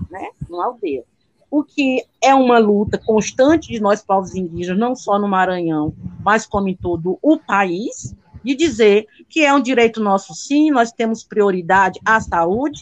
[0.08, 0.30] né?
[0.48, 1.04] Numa aldeia.
[1.50, 6.46] O que é uma luta constante de nós, povos indígenas, não só no Maranhão, mas
[6.46, 8.14] como em todo o país,
[8.46, 12.80] de dizer que é um direito nosso, sim, nós temos prioridade à saúde,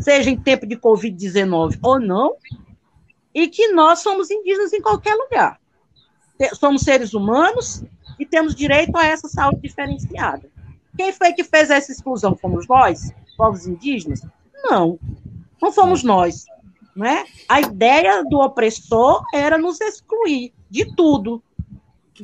[0.00, 2.34] seja em tempo de Covid-19 ou não,
[3.32, 5.60] e que nós somos indígenas em qualquer lugar.
[6.54, 7.84] Somos seres humanos,
[8.18, 10.50] e temos direito a essa saúde diferenciada.
[10.96, 12.34] Quem foi que fez essa exclusão?
[12.34, 14.26] Fomos nós, povos indígenas?
[14.64, 14.98] Não,
[15.62, 16.46] não fomos nós.
[16.96, 17.24] Né?
[17.48, 21.42] A ideia do opressor era nos excluir de tudo.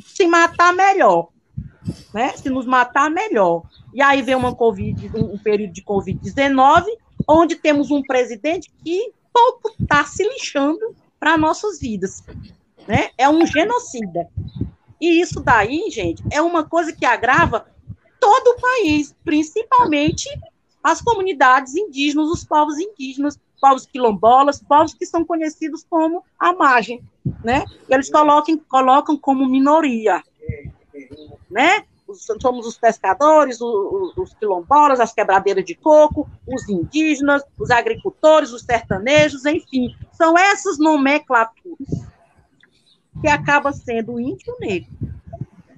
[0.04, 1.28] Se matar, melhor.
[2.12, 2.30] Né?
[2.36, 3.62] Se nos matar, melhor.
[3.92, 6.86] E aí vem uma COVID, um período de Covid-19,
[7.28, 12.22] onde temos um presidente que pouco está se lixando para nossas vidas.
[12.86, 13.10] Né?
[13.16, 14.28] É um genocida.
[15.00, 17.66] E isso daí, gente, é uma coisa que agrava
[18.20, 20.28] todo o país, principalmente
[20.82, 27.02] as comunidades indígenas, os povos indígenas, povos quilombolas, povos que são conhecidos como a margem,
[27.44, 27.64] né?
[27.88, 30.22] Eles colocam, colocam como minoria,
[31.52, 31.84] né?
[32.40, 38.62] Somos os pescadores, os, os quilombolas, as quebradeiras de coco, os indígenas, os agricultores, os
[38.62, 41.88] sertanejos, enfim, são essas nomenclaturas
[43.20, 44.90] que acaba sendo o índio negro.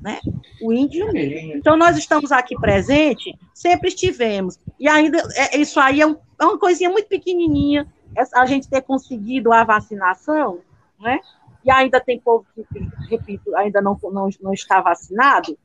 [0.01, 0.19] Né?
[0.63, 1.59] O índio negro.
[1.59, 4.59] Então, nós estamos aqui presente, sempre estivemos.
[4.79, 7.87] E ainda, é, isso aí é, um, é uma coisinha muito pequenininha,
[8.35, 10.61] a gente ter conseguido a vacinação,
[11.01, 11.21] né?
[11.65, 12.65] E ainda tem povo que,
[13.09, 15.57] repito, ainda não, não, não está vacinado,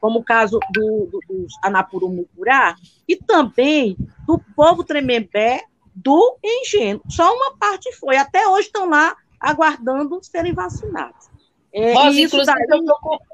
[0.00, 2.76] como o caso do, do, dos Anapurumucurá,
[3.08, 5.62] e também do povo Tremembé
[5.94, 7.00] do Engenho.
[7.08, 8.16] Só uma parte foi.
[8.16, 11.28] Até hoje estão lá aguardando serem vacinados.
[11.72, 12.66] É, isso daí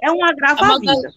[0.02, 1.14] é um agravo a vida.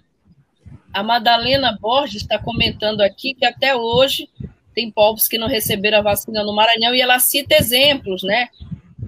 [0.93, 4.29] A Madalena Borges está comentando aqui que até hoje
[4.73, 8.49] tem povos que não receberam a vacina no Maranhão e ela cita exemplos, né?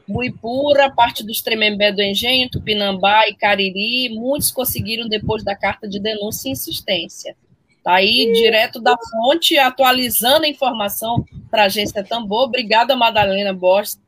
[0.08, 6.00] Muipura, parte dos Tremembé do Engenho, Tupinambá e Cariri, muitos conseguiram depois da carta de
[6.00, 7.36] denúncia e insistência.
[7.78, 12.46] Está aí, direto da fonte, atualizando a informação para a agência Tambor.
[12.46, 14.00] Obrigada, Madalena Borges,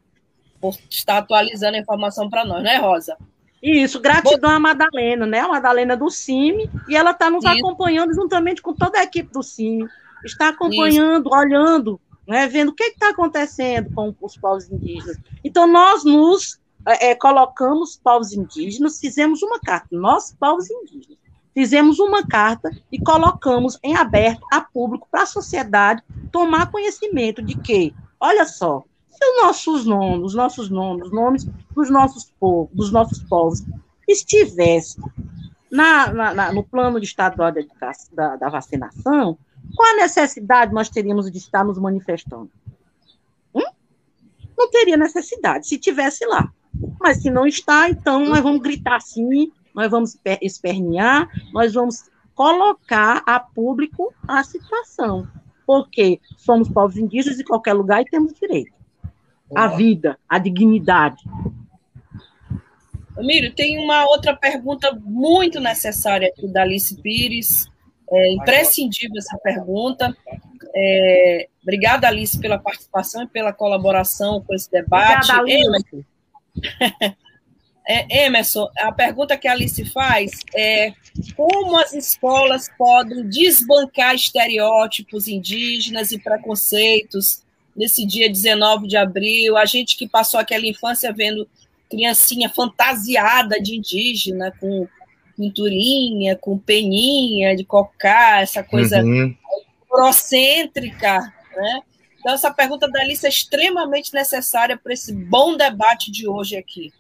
[0.60, 3.18] por estar atualizando a informação para nós, né, Rosa?
[3.62, 5.40] Isso, gratidão à Madalena, né?
[5.40, 7.54] A Madalena do CIMI, e ela está nos Isso.
[7.54, 9.86] acompanhando juntamente com toda a equipe do CIMI.
[10.24, 11.38] Está acompanhando, Isso.
[11.38, 15.18] olhando né, vendo o que está acontecendo com os povos indígenas.
[15.44, 21.18] Então, nós nos é, é, colocamos povos indígenas, fizemos uma carta, nós, povos indígenas,
[21.56, 27.58] fizemos uma carta e colocamos em aberto a público, para a sociedade, tomar conhecimento de
[27.58, 32.70] que, olha só, se os nossos nomes, os nossos nomes, os nomes dos nossos povos,
[32.72, 33.64] dos nossos povos,
[34.08, 35.04] estivessem
[35.72, 37.52] na, na, na, no plano de estadual
[38.14, 39.36] da, da vacinação,
[39.80, 42.52] qual a necessidade nós teríamos de estar nos manifestando?
[43.56, 43.64] Hum?
[44.58, 46.52] Não teria necessidade, se tivesse lá.
[47.00, 53.24] Mas se não está, então nós vamos gritar assim, nós vamos espernear, nós vamos colocar
[53.26, 55.26] a público a situação.
[55.66, 58.74] Porque somos povos indígenas em qualquer lugar e temos direito.
[59.56, 61.24] A vida, a dignidade.
[63.18, 67.69] Miro, tem uma outra pergunta muito necessária aqui da Alice Pires.
[68.12, 70.16] É imprescindível essa pergunta.
[70.76, 75.32] É, obrigada, Alice, pela participação e pela colaboração com esse debate.
[75.32, 76.06] Obrigada, Alice.
[77.92, 80.94] É, Emerson, a pergunta que a Alice faz é
[81.36, 87.42] como as escolas podem desbancar estereótipos indígenas e preconceitos
[87.76, 89.58] nesse dia 19 de abril?
[89.58, 91.50] A gente que passou aquela infância vendo
[91.90, 94.88] criancinha fantasiada de indígena, com
[95.40, 99.34] pinturinha, com peninha de cocá, essa coisa uhum.
[99.90, 101.82] eurocêntrica, né?
[102.20, 106.92] Então, essa pergunta da Alice é extremamente necessária para esse bom debate de hoje aqui.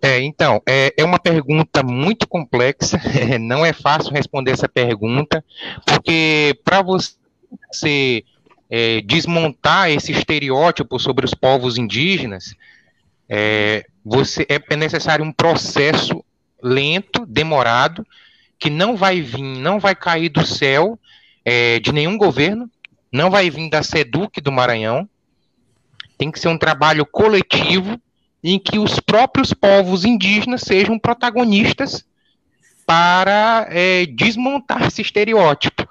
[0.00, 5.44] É, então, é, é uma pergunta muito complexa, é, não é fácil responder essa pergunta,
[5.86, 8.24] porque para você
[8.70, 12.54] é, desmontar esse estereótipo sobre os povos indígenas,
[13.28, 16.24] é, você é, necessário um processo
[16.62, 18.06] lento, demorado,
[18.58, 20.98] que não vai vir, não vai cair do céu
[21.44, 22.70] é, de nenhum governo,
[23.10, 25.08] não vai vir da SEDUC do Maranhão.
[26.16, 28.00] Tem que ser um trabalho coletivo
[28.42, 32.04] em que os próprios povos indígenas sejam protagonistas
[32.86, 35.88] para é, desmontar esse estereótipo.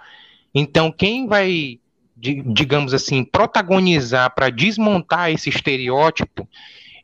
[0.54, 1.80] Então, quem vai,
[2.17, 6.47] digamos assim, protagonizar para desmontar esse estereótipo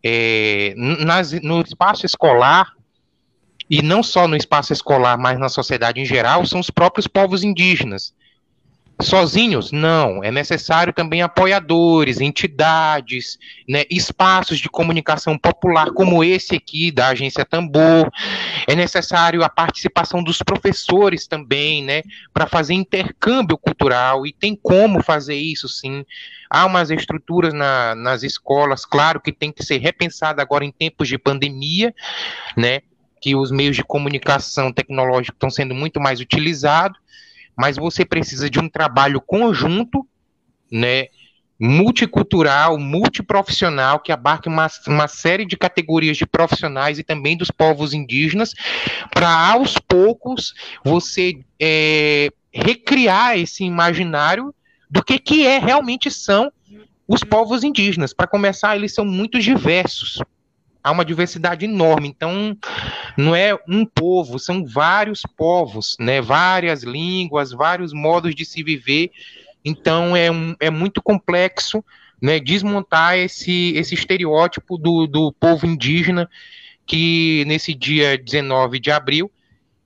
[0.09, 2.71] é, nas, no espaço escolar,
[3.69, 7.43] e não só no espaço escolar, mas na sociedade em geral, são os próprios povos
[7.43, 8.13] indígenas.
[8.99, 9.71] Sozinhos?
[9.71, 10.23] Não.
[10.23, 13.37] É necessário também apoiadores, entidades,
[13.69, 18.09] né, espaços de comunicação popular, como esse aqui da Agência Tambor.
[18.65, 22.01] É necessário a participação dos professores também, né,
[22.33, 26.03] para fazer intercâmbio cultural, e tem como fazer isso, sim.
[26.49, 31.07] Há umas estruturas na, nas escolas, claro que tem que ser repensada agora em tempos
[31.07, 31.93] de pandemia,
[32.55, 32.81] né,
[33.21, 36.97] que os meios de comunicação tecnológica estão sendo muito mais utilizados
[37.57, 40.07] mas você precisa de um trabalho conjunto,
[40.71, 41.07] né,
[41.59, 47.93] multicultural, multiprofissional, que abarque uma, uma série de categorias de profissionais e também dos povos
[47.93, 48.53] indígenas,
[49.11, 54.53] para aos poucos você é, recriar esse imaginário
[54.89, 56.51] do que, que é realmente são
[57.07, 58.13] os povos indígenas.
[58.13, 60.21] Para começar, eles são muito diversos
[60.87, 62.07] há uma diversidade enorme.
[62.07, 62.57] Então,
[63.17, 66.21] não é um povo, são vários povos, né?
[66.21, 69.11] Várias línguas, vários modos de se viver.
[69.65, 71.83] Então, é, um, é muito complexo
[72.21, 76.29] né, desmontar esse, esse estereótipo do, do povo indígena
[76.85, 79.29] que nesse dia 19 de abril,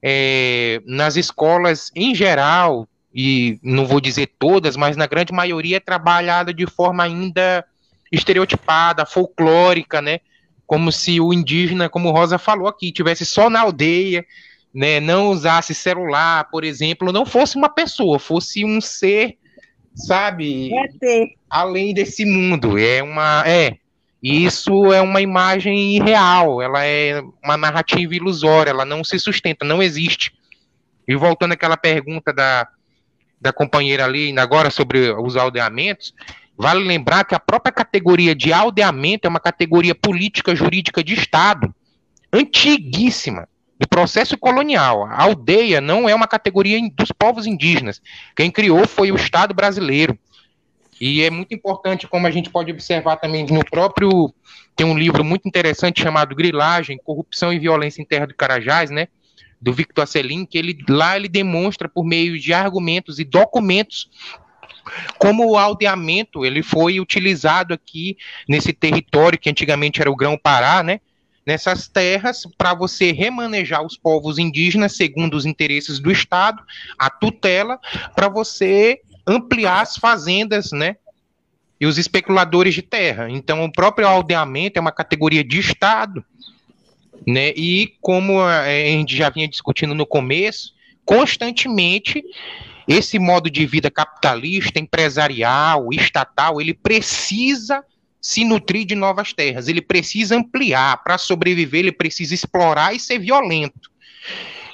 [0.04, 5.80] é, nas escolas em geral, e não vou dizer todas, mas na grande maioria é
[5.80, 7.66] trabalhada de forma ainda
[8.12, 10.20] estereotipada, folclórica, né?
[10.72, 14.26] Como se o indígena, como Rosa falou aqui, tivesse só na aldeia,
[14.74, 19.38] né, não usasse celular, por exemplo, não fosse uma pessoa, fosse um ser,
[19.94, 22.78] sabe, é além desse mundo.
[22.78, 23.80] É uma, é,
[24.24, 29.84] isso é uma imagem irreal, ela é uma narrativa ilusória, ela não se sustenta, não
[29.84, 30.32] existe.
[31.06, 32.66] E voltando àquela pergunta da,
[33.42, 36.14] da companheira ali, agora sobre os aldeamentos,
[36.58, 41.74] Vale lembrar que a própria categoria de aldeamento é uma categoria política jurídica de Estado,
[42.32, 43.48] antiguíssima,
[43.80, 45.06] do processo colonial.
[45.06, 48.00] A aldeia não é uma categoria dos povos indígenas.
[48.36, 50.18] Quem criou foi o Estado brasileiro.
[51.02, 54.32] E é muito importante, como a gente pode observar também no próprio.
[54.76, 59.08] Tem um livro muito interessante chamado Grilagem, Corrupção e Violência em Terra do Carajás, né?
[59.60, 64.12] Do Victor Asselin, que ele, lá ele demonstra por meio de argumentos e documentos
[65.18, 68.18] como o aldeamento ele foi utilizado aqui
[68.48, 71.00] nesse território que antigamente era o Grão-Pará, né?
[71.46, 76.62] Nessas terras para você remanejar os povos indígenas segundo os interesses do Estado,
[76.98, 77.80] a tutela
[78.16, 80.98] para você ampliar as fazendas, né?
[81.80, 83.28] E os especuladores de terra.
[83.30, 86.24] Então, o próprio aldeamento é uma categoria de Estado,
[87.26, 87.50] né?
[87.56, 92.24] E como a gente já vinha discutindo no começo, constantemente
[92.92, 97.84] esse modo de vida capitalista, empresarial, estatal, ele precisa
[98.20, 101.02] se nutrir de novas terras, ele precisa ampliar.
[101.04, 103.90] Para sobreviver, ele precisa explorar e ser violento.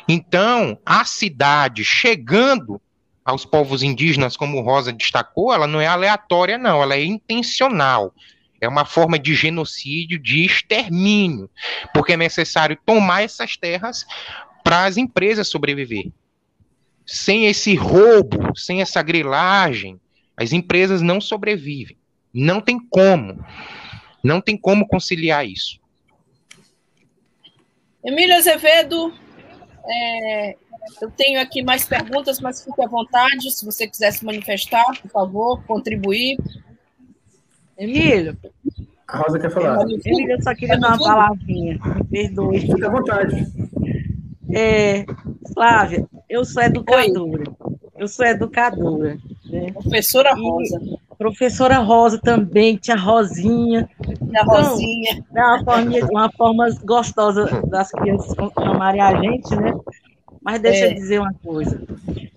[0.08, 2.82] Então, a cidade chegando
[3.24, 8.14] aos povos indígenas, como Rosa destacou, ela não é aleatória, não, ela é intencional.
[8.60, 11.50] É uma forma de genocídio, de extermínio,
[11.94, 14.06] porque é necessário tomar essas terras
[14.64, 16.12] para as empresas sobreviver
[17.08, 20.00] sem esse roubo, sem essa grilagem,
[20.36, 21.98] as empresas não sobrevivem.
[22.34, 23.44] Não tem como.
[24.22, 25.80] Não tem como conciliar isso.
[28.04, 29.14] Emílio Azevedo,
[29.86, 30.56] é,
[31.02, 35.10] eu tenho aqui mais perguntas, mas fique à vontade, se você quiser se manifestar, por
[35.10, 36.38] favor, contribuir.
[37.78, 38.38] Emílio.
[39.08, 39.82] A Rosa quer falar.
[39.84, 41.80] Emílio, eu só queria dar uma palavrinha.
[42.12, 42.60] Perdoe.
[42.60, 43.48] Fique à vontade.
[44.54, 45.06] É,
[45.54, 47.44] Flávia, eu sou educadora.
[47.60, 47.78] Oi.
[47.98, 49.18] Eu sou educadora.
[49.50, 49.72] Né?
[49.72, 50.80] Professora Rosa.
[50.82, 53.90] E professora Rosa também, tia Rosinha.
[54.04, 55.26] Tia então, Rosinha.
[55.36, 59.74] É uma forma, uma forma gostosa das crianças chamarem a gente, né?
[60.42, 60.92] Mas deixa é.
[60.92, 61.82] eu dizer uma coisa.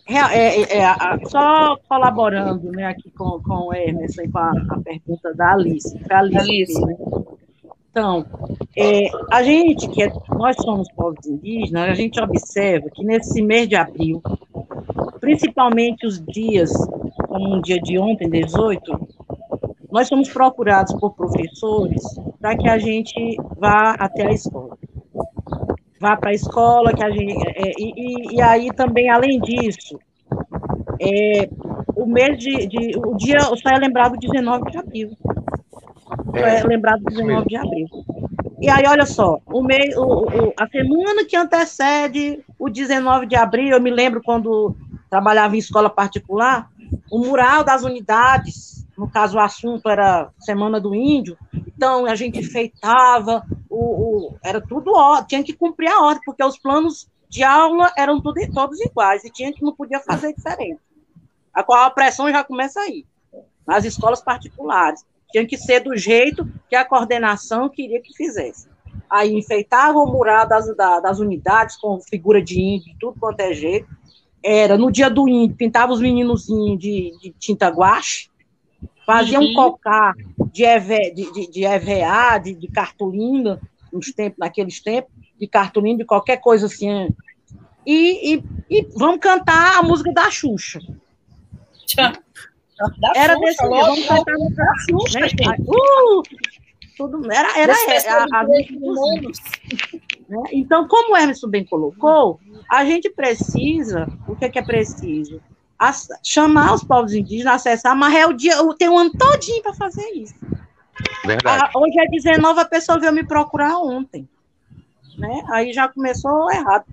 [0.08, 0.94] É, é, é,
[1.28, 5.96] só colaborando né, aqui com, com o Emerson e com a, a pergunta da Alice.
[6.10, 6.76] Alice, Alice.
[6.76, 6.96] Aqui, né?
[7.90, 8.24] Então,
[8.76, 13.68] é, a gente, que é, nós somos povos indígenas, a gente observa que nesse mês
[13.68, 14.22] de abril,
[15.20, 16.72] principalmente os dias,
[17.26, 19.08] como o dia de ontem, 18,
[19.90, 22.00] nós somos procurados por professores
[22.40, 24.78] para que a gente vá até a escola.
[26.00, 27.34] Vá para a escola, que a gente.
[27.48, 29.98] É, e, e, aí também, além disso,
[31.00, 31.50] é,
[31.96, 32.98] o mês de, de.
[32.98, 35.10] O dia só é lembrado 19 de abril
[36.36, 37.86] é, lembrado do 19 de abril.
[38.60, 43.34] E aí, olha só, o mês, o, o, a semana que antecede o 19 de
[43.34, 44.76] abril, eu me lembro quando
[45.08, 46.70] trabalhava em escola particular,
[47.10, 52.38] o mural das unidades, no caso o assunto era Semana do Índio, então a gente
[52.38, 57.42] enfeitava, o, o era tudo ó, tinha que cumprir a ordem, porque os planos de
[57.42, 60.80] aula eram tudo, todos iguais, e tinha que não podia fazer diferente.
[61.54, 63.06] A qual a pressão já começa aí,
[63.66, 65.04] nas escolas particulares.
[65.32, 68.68] Tinha que ser do jeito que a coordenação queria que fizesse.
[69.08, 73.88] Aí enfeitava o mural das, das unidades com figura de índio, tudo quanto é jeito.
[74.42, 78.30] Era no dia do índio, pintava os meninozinhos de, de tinta guache,
[79.04, 79.50] fazia uhum.
[79.50, 80.14] um cocar
[80.52, 83.60] de, EV, de, de, de EVA, de, de cartolina,
[83.92, 87.08] nos tempos, naqueles tempos, de cartolina, de qualquer coisa assim.
[87.84, 90.80] E, e, e vamos cantar a música da Xuxa.
[91.86, 92.12] Tchau.
[92.98, 95.28] Da era Xuxa, desse logo, vamos cantar no né?
[95.68, 96.22] Uh,
[96.96, 98.44] tudo, era, era, era a, a,
[100.30, 100.42] né?
[100.52, 105.40] Então, como o Emerson bem colocou, a gente precisa, o que é, que é preciso?
[105.78, 109.74] As, chamar os povos indígenas, acessar, mas é o dia, tem um ano todinho para
[109.74, 110.34] fazer isso.
[111.44, 114.28] A, hoje é 19, a pessoa veio me procurar ontem.
[115.18, 115.42] Né?
[115.50, 116.84] Aí já começou errado.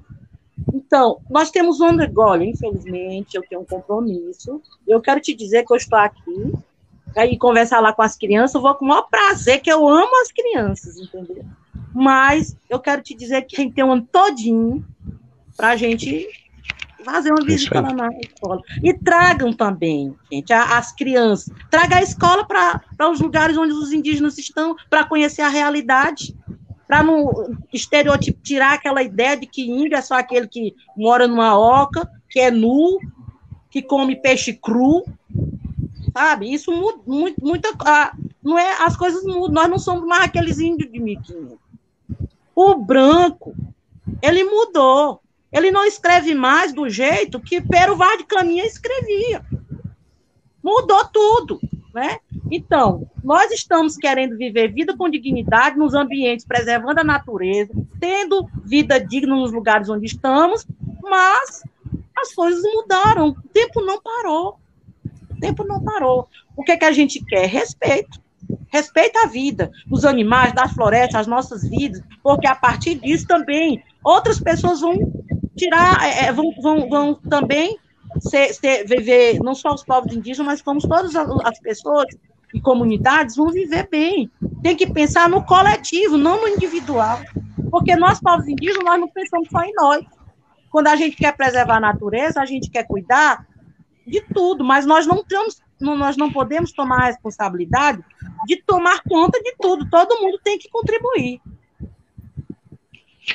[0.74, 4.62] Então, nós temos um negócio, infelizmente, eu tenho um compromisso.
[4.88, 6.54] Eu quero te dizer que eu estou aqui,
[7.16, 10.22] aí conversar lá com as crianças, eu vou com o maior prazer, que eu amo
[10.22, 11.46] as crianças, entendeu?
[11.94, 14.86] Mas eu quero te dizer que a gente tem um ano todinho
[15.56, 16.28] para a gente
[17.04, 18.62] fazer uma visita lá na escola.
[18.84, 21.54] E tragam também, gente, as crianças.
[21.70, 26.36] Traga a escola para os lugares onde os indígenas estão, para conhecer a realidade
[26.88, 31.58] para não estereotipar, tirar aquela ideia de que índio é só aquele que mora numa
[31.58, 33.00] oca, que é nu,
[33.70, 35.04] que come peixe cru,
[36.14, 36.52] sabe?
[36.52, 37.70] Isso muda muito, muita,
[38.42, 41.58] não é, as coisas mudam, nós não somos mais aqueles índios de 1500.
[42.56, 43.54] O branco,
[44.22, 45.22] ele mudou.
[45.52, 49.46] Ele não escreve mais do jeito que Pero Vaz de Caminha escrevia.
[50.62, 51.62] Mudou tudo,
[51.98, 52.20] né?
[52.52, 59.00] Então, nós estamos querendo viver vida com dignidade nos ambientes, preservando a natureza, tendo vida
[59.00, 60.64] digna nos lugares onde estamos,
[61.02, 61.64] mas
[62.16, 63.30] as coisas mudaram.
[63.30, 64.60] O tempo não parou.
[65.32, 66.28] O tempo não parou.
[66.56, 67.48] O que é que a gente quer?
[67.48, 68.22] Respeito.
[68.70, 73.84] Respeito à vida, dos animais, das florestas, as nossas vidas, porque a partir disso também
[74.04, 74.96] outras pessoas vão
[75.56, 77.78] tirar, é, é vão, vão, vão também
[78.20, 82.06] ser, ser, viver, não só os povos indígenas, mas como todas as pessoas
[82.54, 84.30] e comunidades vão viver bem.
[84.62, 87.20] Tem que pensar no coletivo, não no individual.
[87.70, 90.06] Porque nós, povos indígenas, nós não pensamos só em nós.
[90.70, 93.46] Quando a gente quer preservar a natureza, a gente quer cuidar
[94.06, 98.04] de tudo, mas nós não temos, nós não podemos tomar a responsabilidade
[98.46, 99.90] de tomar conta de tudo.
[99.90, 101.42] Todo mundo tem que contribuir.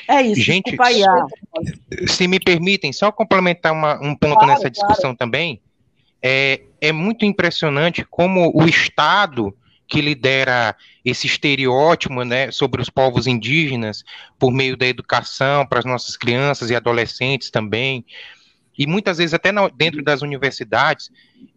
[0.09, 0.41] É isso.
[0.41, 0.77] Gente,
[2.07, 5.17] se me permitem, só complementar uma, um ponto claro, nessa discussão claro.
[5.17, 5.61] também.
[6.23, 9.55] É, é muito impressionante como o Estado
[9.89, 10.75] que lidera
[11.05, 14.05] esse estereótipo né, sobre os povos indígenas
[14.39, 18.05] por meio da educação para as nossas crianças e adolescentes também,
[18.79, 21.11] e muitas vezes até na, dentro das universidades,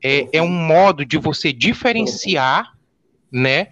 [0.04, 2.74] é, é, um modo de você diferenciar
[3.32, 3.68] né,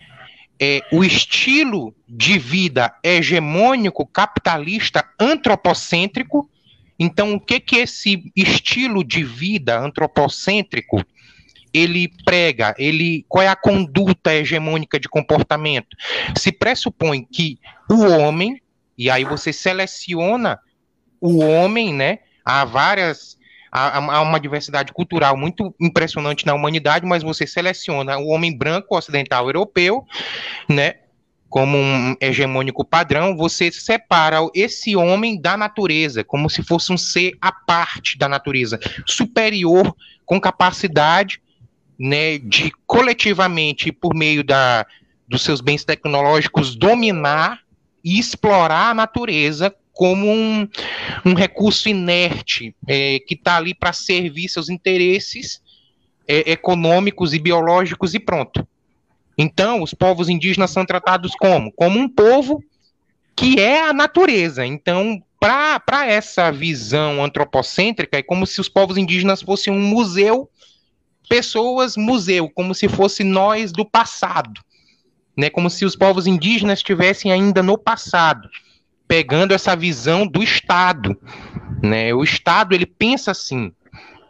[0.59, 6.49] é, o estilo de vida hegemônico, capitalista, antropocêntrico.
[6.97, 11.03] Então, o que que esse estilo de vida antropocêntrico
[11.73, 15.97] ele prega, ele qual é a conduta hegemônica de comportamento?
[16.37, 17.57] Se pressupõe que
[17.89, 18.61] o homem,
[18.95, 20.59] e aí você seleciona
[21.19, 22.19] o homem, né?
[22.45, 23.37] Há várias
[23.73, 28.95] há, há uma diversidade cultural muito impressionante na humanidade, mas você seleciona o homem branco
[28.95, 30.05] ocidental europeu,
[30.69, 30.95] né?
[31.49, 37.37] como um hegemônico padrão, você separa esse homem da natureza, como se fosse um ser
[37.39, 39.95] à parte da natureza, superior,
[40.25, 41.39] com capacidade
[41.99, 44.83] né, de coletivamente, por meio da,
[45.27, 47.59] dos seus bens tecnológicos, dominar
[48.03, 50.67] e explorar a natureza como um,
[51.25, 55.61] um recurso inerte é, que está ali para servir seus interesses
[56.27, 58.67] é, econômicos e biológicos e pronto.
[59.37, 61.71] Então, os povos indígenas são tratados como?
[61.71, 62.63] Como um povo
[63.35, 64.65] que é a natureza.
[64.65, 70.49] Então, para essa visão antropocêntrica, é como se os povos indígenas fossem um museu
[71.27, 74.61] pessoas museu, como se fosse nós do passado,
[75.35, 75.49] né?
[75.49, 78.49] Como se os povos indígenas estivessem ainda no passado,
[79.07, 81.19] pegando essa visão do Estado,
[81.81, 82.13] né?
[82.13, 83.71] O Estado ele pensa assim,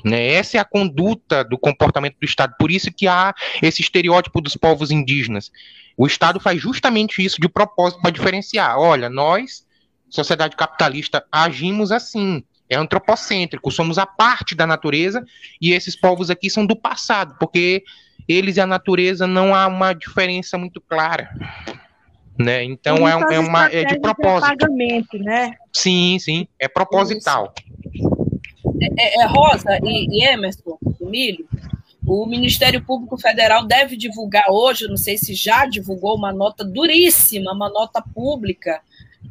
[0.03, 0.33] né?
[0.33, 2.55] Essa é a conduta do comportamento do Estado.
[2.59, 5.51] Por isso que há esse estereótipo dos povos indígenas.
[5.95, 8.77] O Estado faz justamente isso de propósito para diferenciar.
[8.77, 9.65] Olha, nós,
[10.09, 15.23] sociedade capitalista, agimos assim é antropocêntrico, somos a parte da natureza
[15.61, 17.83] e esses povos aqui são do passado, porque
[18.27, 21.29] eles e a natureza não há uma diferença muito clara.
[22.37, 22.63] Né?
[22.63, 24.51] Então é, é, uma é de propósito.
[24.51, 25.55] De pagamento, né?
[25.71, 27.53] Sim, sim, é proposital.
[28.81, 31.47] É, é, é, Rosa e, e Emerson, Milho,
[32.05, 37.53] o Ministério Público Federal deve divulgar hoje, não sei se já divulgou, uma nota duríssima,
[37.53, 38.81] uma nota pública.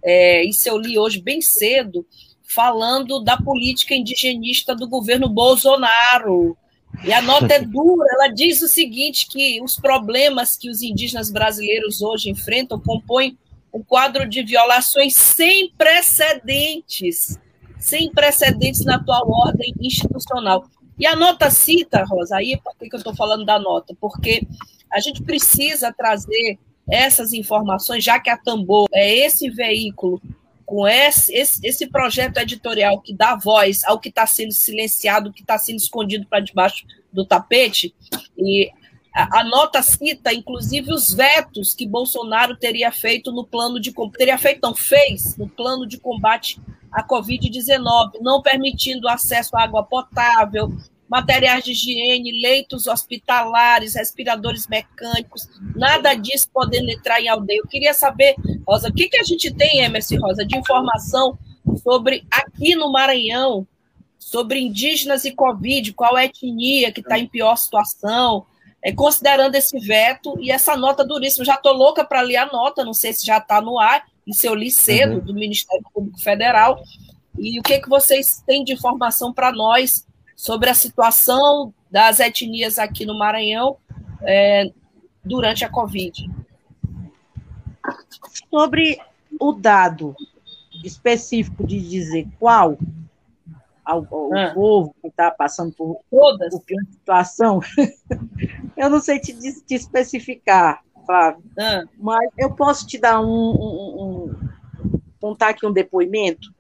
[0.03, 2.07] É, isso eu li hoje bem cedo,
[2.42, 6.57] falando da política indigenista do governo Bolsonaro.
[7.05, 11.30] E a nota é dura, ela diz o seguinte: que os problemas que os indígenas
[11.30, 13.36] brasileiros hoje enfrentam compõem
[13.72, 17.38] um quadro de violações sem precedentes,
[17.78, 20.66] sem precedentes na atual ordem institucional.
[20.99, 23.97] E a nota cita, Rosa, aí por que eu estou falando da nota?
[24.01, 24.47] Porque
[24.93, 30.20] a gente precisa trazer essas informações, já que a Tambor é esse veículo
[30.64, 35.42] com esse, esse, esse projeto editorial que dá voz ao que está sendo silenciado, que
[35.42, 37.94] está sendo escondido para debaixo do tapete,
[38.38, 38.70] e
[39.14, 44.38] a, a, nota cita, inclusive, os vetos que Bolsonaro teria feito no plano de teria
[44.38, 46.60] feito, não fez, no plano de combate
[46.90, 50.74] à Covid-19, não permitindo acesso à água potável,
[51.12, 55.46] materiais de higiene, leitos hospitalares, respiradores mecânicos,
[55.76, 57.58] nada disso podendo entrar em aldeia.
[57.58, 58.34] Eu queria saber,
[58.66, 61.38] Rosa, o que, que a gente tem, Emerson Rosa, de informação
[61.82, 63.66] sobre aqui no Maranhão,
[64.18, 68.46] sobre indígenas e Covid, qual é a etnia que está em pior situação,
[68.82, 71.44] é, considerando esse veto e essa nota duríssima.
[71.44, 74.46] Já estou louca para ler a nota, não sei se já está no ar, isso
[74.46, 75.20] eu li cedo, uhum.
[75.20, 76.82] do Ministério Público Federal.
[77.38, 80.06] E o que, que vocês têm de informação para nós
[80.43, 83.76] sobre a situação das etnias aqui no Maranhão
[84.22, 84.72] é,
[85.24, 86.28] durante a Covid.
[88.51, 89.01] Sobre
[89.38, 90.16] o dado
[90.82, 92.76] específico de dizer qual
[93.84, 94.53] ao, ao ah.
[94.53, 96.51] povo que está passando por, Todas.
[96.51, 97.61] por situação,
[98.76, 99.32] eu não sei te,
[99.62, 101.84] te especificar, Flávio, ah.
[101.97, 104.49] mas eu posso te dar um, um, um,
[105.20, 106.53] contar aqui um depoimento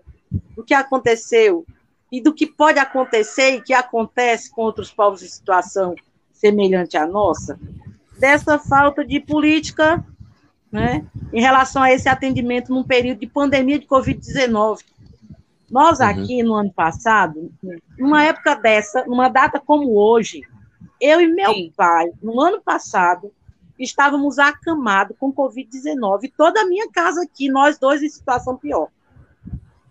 [0.54, 1.66] do que aconteceu
[2.12, 5.94] e do que pode acontecer e que acontece com outros povos em situação
[6.30, 7.58] semelhante à nossa,
[8.18, 10.04] dessa falta de política
[10.70, 14.80] né, em relação a esse atendimento num período de pandemia de Covid-19.
[15.70, 16.06] Nós uhum.
[16.06, 17.50] aqui, no ano passado,
[17.98, 20.42] numa época dessa, numa data como hoje,
[21.00, 21.72] eu e meu Sim.
[21.74, 23.32] pai, no ano passado,
[23.78, 26.30] estávamos acamados com Covid-19.
[26.36, 28.88] Toda a minha casa aqui, nós dois em situação pior.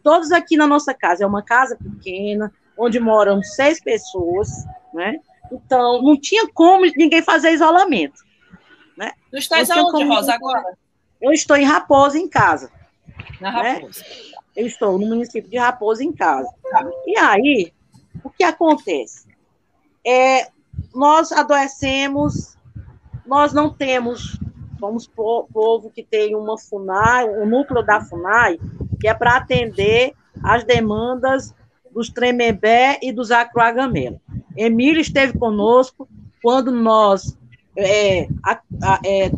[0.04, 1.24] Todos aqui na nossa casa.
[1.24, 4.49] É uma casa pequena, onde moram seis pessoas,
[4.93, 5.20] né?
[5.52, 8.24] Então, não tinha como ninguém fazer isolamento.
[8.97, 9.12] Né?
[9.30, 10.78] Tu estás aonde, Rosa, agora?
[11.22, 12.72] Eu estou em Raposa, em casa.
[13.39, 13.74] Na né?
[13.74, 14.04] Raposa.
[14.56, 16.49] Eu estou no município de Raposa, em casa.
[16.70, 16.89] Tá.
[17.06, 17.74] E aí,
[18.24, 19.28] o que acontece?
[20.06, 20.47] É,
[20.93, 22.58] nós adoecemos,
[23.26, 24.39] nós não temos,
[24.80, 28.60] somos povo que tem uma FUNAI, o um núcleo da FUNAI,
[29.02, 31.54] que é para atender as demandas
[31.91, 34.22] dos Tremembé e dos Acroagamelo.
[34.56, 36.08] Emílio esteve conosco
[36.41, 37.38] quando nós
[37.76, 38.28] é,
[39.04, 39.32] é,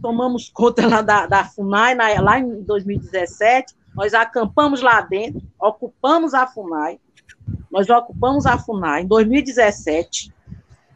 [0.00, 6.32] tomamos conta lá da, da FUNAI, na, lá em 2017, nós acampamos lá dentro, ocupamos
[6.32, 6.98] a FUNAI,
[7.70, 10.32] nós ocupamos a FUNAI em 2017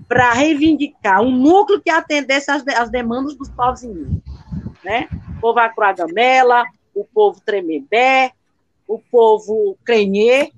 [0.09, 4.23] para reivindicar um núcleo que atendesse as, as demandas dos povos indígenas,
[4.85, 5.09] né?
[5.37, 6.65] O povo Acroagamela,
[6.97, 8.33] o povo Tremembé,
[8.89, 10.51] o povo Crenhê,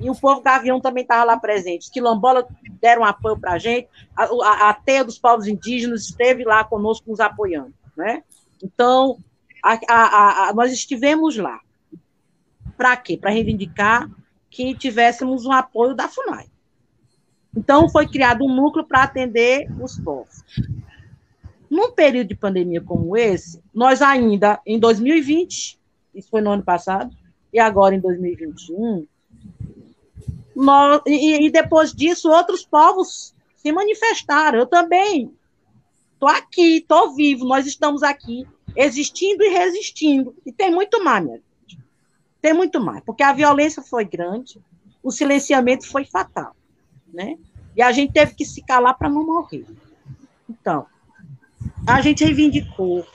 [0.00, 1.82] e o povo Gavião também estava lá presente.
[1.82, 2.46] Os quilombolas
[2.80, 7.20] deram apoio para a gente, a, a teia dos povos indígenas esteve lá conosco nos
[7.20, 7.72] apoiando.
[7.96, 8.24] Né?
[8.62, 9.18] Então,
[9.62, 11.60] a, a, a, nós estivemos lá.
[12.76, 13.16] Para quê?
[13.16, 14.10] Para reivindicar
[14.50, 16.46] que tivéssemos um apoio da FUNAI.
[17.56, 20.42] Então, foi criado um núcleo para atender os povos.
[21.74, 25.76] Num período de pandemia como esse, nós ainda, em 2020,
[26.14, 27.12] isso foi no ano passado,
[27.52, 29.04] e agora em 2021,
[30.54, 34.60] nós, e, e depois disso, outros povos se manifestaram.
[34.60, 35.32] Eu também
[36.12, 38.46] estou aqui, estou vivo, nós estamos aqui,
[38.76, 40.32] existindo e resistindo.
[40.46, 41.80] E tem muito mais, minha gente.
[42.40, 44.62] Tem muito mais, porque a violência foi grande,
[45.02, 46.54] o silenciamento foi fatal,
[47.12, 47.36] né?
[47.76, 49.66] E a gente teve que se calar para não morrer.
[50.48, 50.86] Então,
[51.86, 53.06] a gente reivindicou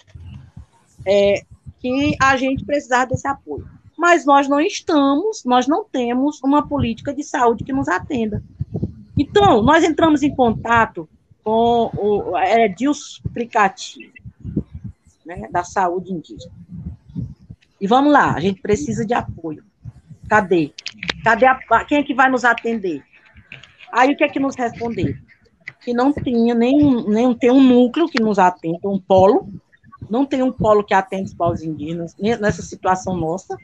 [1.05, 1.43] é,
[1.79, 3.67] que a gente precisava desse apoio
[3.99, 8.41] mas nós não estamos, nós não temos uma política de saúde que nos atenda.
[9.17, 11.07] Então, nós entramos em contato
[11.43, 14.13] com o Edilson Aplicativo,
[15.25, 16.53] né, da saúde indígena.
[17.81, 19.65] E vamos lá, a gente precisa de apoio.
[20.29, 20.71] Cadê?
[21.21, 23.03] Cadê a, quem é que vai nos atender?
[23.91, 25.19] Aí o que é que nos responderam?
[25.89, 29.49] Que não tinha nem, nem tem um núcleo que nos atende, um polo,
[30.07, 33.57] não tem um polo que atende os povos indígenas nessa situação nossa,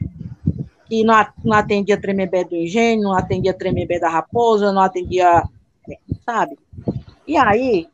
[0.86, 1.14] que não,
[1.52, 5.44] atendia Tremembé do Engenho, não atendia Tremembé da Raposa, não atendia,
[6.24, 6.58] sabe?
[7.28, 7.86] E aí,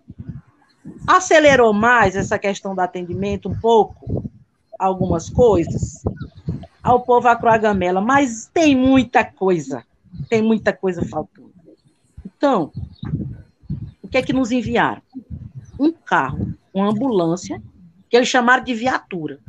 [1.07, 4.24] acelerou mais essa questão do atendimento um pouco,
[4.78, 6.03] algumas coisas,
[6.83, 9.85] ao povo acroagamela, mas tem muita coisa,
[10.30, 11.53] tem muita coisa faltando.
[12.24, 12.72] Então,
[14.13, 15.01] que é que nos enviaram?
[15.81, 17.61] Um carro, uma ambulância,
[18.11, 19.41] que eles chamaram de viatura.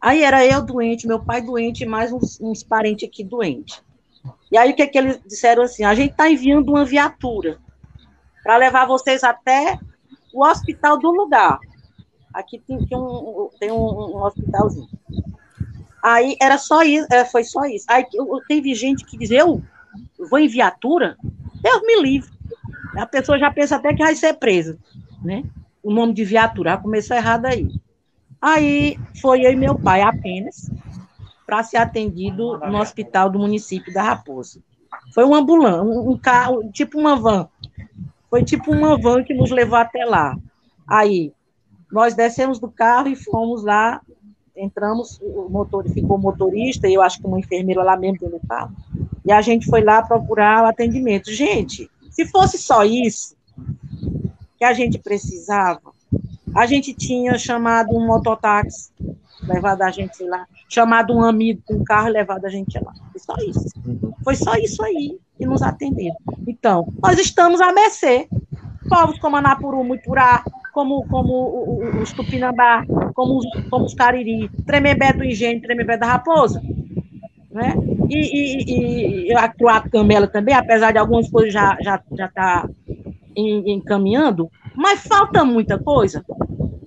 [0.00, 3.82] Aí era eu doente, meu pai doente, mais uns, uns parentes aqui doentes.
[4.52, 5.82] E aí o que, é que eles disseram assim?
[5.82, 7.58] A gente está enviando uma viatura
[8.44, 9.76] para levar vocês até
[10.32, 11.58] o hospital do lugar.
[12.32, 14.88] Aqui tem, tem, um, tem um, um, hospitalzinho.
[16.04, 17.84] Aí era só isso, é, foi só isso.
[17.88, 18.06] Aí
[18.46, 19.60] teve gente que dizia, eu
[20.30, 21.16] vou em viatura?
[21.60, 22.37] Deus me livre.
[22.96, 24.78] A pessoa já pensa até que vai ser presa,
[25.22, 25.44] né?
[25.82, 27.68] O nome de viatura, começou errado aí.
[28.40, 30.70] Aí foi eu e meu pai apenas
[31.46, 34.60] para ser atendido no hospital do município da Raposa.
[35.14, 37.48] Foi um um, um carro, tipo uma van.
[38.28, 40.36] Foi tipo uma van que nos levou até lá.
[40.86, 41.32] Aí
[41.90, 44.00] nós descemos do carro e fomos lá,
[44.54, 48.46] entramos, o motor ficou motorista, e eu acho que uma enfermeira lá mesmo dentro do
[48.46, 48.74] carro.
[49.24, 51.32] E a gente foi lá procurar o atendimento.
[51.32, 53.36] Gente, se fosse só isso
[54.58, 55.92] que a gente precisava,
[56.52, 58.90] a gente tinha chamado um mototáxi,
[59.44, 62.92] levado a gente lá, chamado um amigo com um carro e levado a gente lá.
[63.12, 63.72] Foi só isso.
[63.86, 64.12] Uhum.
[64.24, 66.16] Foi só isso aí que nos atenderam.
[66.44, 68.28] Então, nós estamos à mercê.
[68.88, 70.42] Povos como Anapuru, Muiturá,
[70.72, 76.60] como, como os Tupinambá, como os, como os Cariri, Tremembé do Engenho, Tremembé da Raposa.
[77.52, 77.74] Né?
[78.08, 82.68] E, e, e a Croata Camela também, apesar de algumas coisas já já já tá
[83.36, 86.24] encaminhando, Mas falta muita coisa.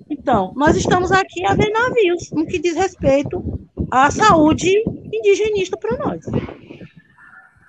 [0.08, 3.42] Então, nós estamos aqui a ver navios no que diz respeito
[3.90, 4.70] à saúde
[5.12, 6.24] indigenista para nós.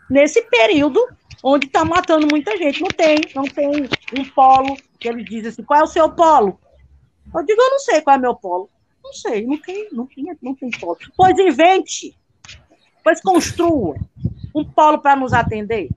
[0.10, 1.00] Nesse período
[1.44, 5.64] onde está matando muita gente, não tem, não tem um polo que ele diz assim,
[5.64, 6.60] qual é o seu polo?
[7.34, 8.70] Eu digo, eu não sei qual é o meu polo.
[9.04, 10.98] Não sei, não tem, não tem, não tem polo.
[11.18, 12.16] Pois invente,
[13.04, 13.98] pois construa
[14.54, 15.90] um polo para nos atender,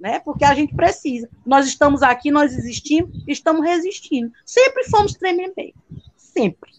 [0.00, 0.20] né?
[0.20, 1.28] Porque a gente precisa.
[1.44, 4.32] Nós estamos aqui, nós existimos, estamos resistindo.
[4.44, 5.72] Sempre fomos Tremembé,
[6.16, 6.70] sempre.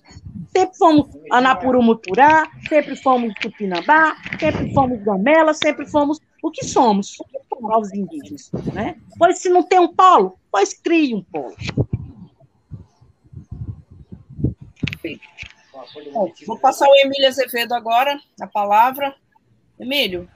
[0.55, 7.17] Sempre fomos Anapurumuturá, sempre fomos Tupinambá, sempre fomos Gamela, sempre fomos o que somos,
[7.61, 8.97] povos indígenas, né?
[9.17, 11.55] Pois se não tem um polo, pois crie um polo.
[16.11, 19.15] Bom, vou passar o Emílio Azevedo agora, a palavra.
[19.81, 20.27] Emílio.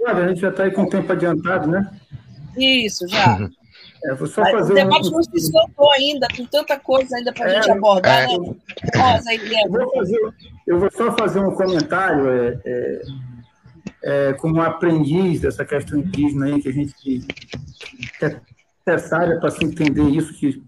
[0.00, 1.90] Olha, a gente já está aí com o tempo adiantado, né?
[2.56, 3.50] Isso, já.
[4.04, 5.12] É, vou só fazer o debate um...
[5.12, 8.26] não se esgotou ainda, com tanta coisa ainda para a é, gente abordar, é.
[8.26, 8.54] né?
[8.96, 10.34] Rosa, eu, vou fazer,
[10.66, 13.02] eu vou só fazer um comentário é, é,
[14.02, 17.26] é como aprendiz dessa questão indígena aí, que a gente que
[18.24, 18.40] é
[18.86, 20.62] necessária para se entender isso que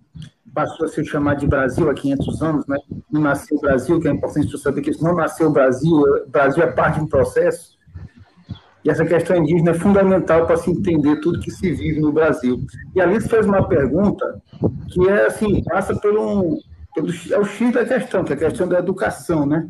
[0.55, 2.79] passou a se chamar de Brasil há 500 anos, né?
[3.11, 5.97] não nasceu o Brasil, que é importante você saber que isso não nasceu o Brasil,
[5.97, 7.75] o Brasil é parte de um processo,
[8.85, 12.61] e essa questão indígena é fundamental para se entender tudo que se vive no Brasil.
[12.95, 14.43] E a Alice fez uma pergunta
[14.89, 16.59] que é assim, passa por um,
[16.95, 19.67] pelo, é o X da questão, que é a questão da educação, né?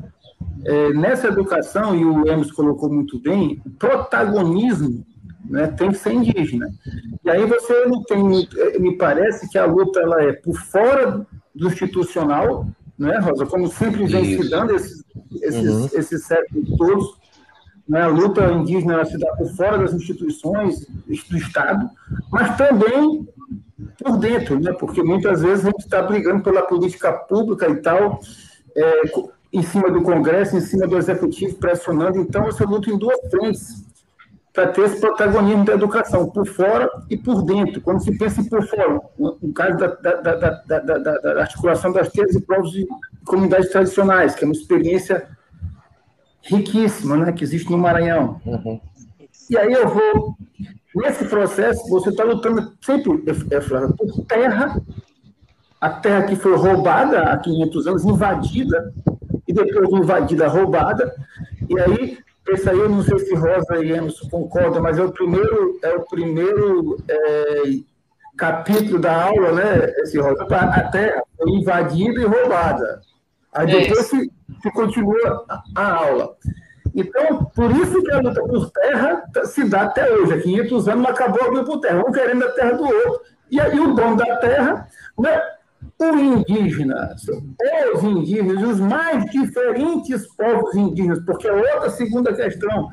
[0.64, 5.06] É, nessa educação, e o Emerson colocou muito bem, o protagonismo
[5.44, 6.70] né, tem que ser indígena.
[7.24, 8.22] E aí você não tem,
[8.80, 12.66] me parece que a luta ela é por fora do institucional,
[12.98, 13.46] né, Rosa?
[13.46, 14.42] Como sempre vem Isso.
[14.42, 15.04] se dando esses,
[15.42, 15.88] esses, uhum.
[15.92, 17.18] esses séculos todos,
[17.88, 21.88] né, a luta indígena ela se dá por fora das instituições do Estado,
[22.30, 23.28] mas também
[24.02, 28.20] por dentro, né, porque muitas vezes a gente está brigando pela política pública e tal,
[28.76, 29.02] é,
[29.52, 32.18] em cima do Congresso, em cima do Executivo, pressionando.
[32.18, 33.84] Então, essa luta em duas frentes
[34.54, 37.80] para ter esse protagonismo da educação, por fora e por dentro.
[37.80, 42.36] Quando se pensa em por fora, no caso da, da, da, da articulação das terras
[42.36, 42.86] e povos de
[43.24, 45.26] comunidades tradicionais, que é uma experiência
[46.40, 48.40] riquíssima né, que existe no Maranhão.
[48.46, 48.80] Uhum.
[49.50, 50.36] E aí eu vou.
[50.94, 54.80] Nesse processo, você está lutando sempre, é, Flávio, por terra,
[55.80, 58.94] a terra que foi roubada há 500 anos, invadida,
[59.48, 61.12] e depois de invadida, roubada,
[61.68, 65.12] e aí esse aí eu não sei se Rosa e Emerson concordam, mas é o
[65.12, 67.62] primeiro, é o primeiro é,
[68.36, 70.44] capítulo da aula, né, esse Rosa?
[70.50, 73.00] A terra foi invadida e roubada.
[73.52, 74.30] Aí depois se,
[74.62, 76.36] se, continua a, aula.
[76.94, 80.34] Então, por isso que a luta por terra se dá até hoje.
[80.34, 83.20] Há 500 anos não acabou a luta por terra, um querendo a terra do outro.
[83.50, 84.88] E aí o dono da terra
[85.18, 85.40] né,
[85.98, 87.14] o indígena,
[87.94, 92.88] os indígenas, os mais diferentes povos indígenas, porque é outra segunda questão,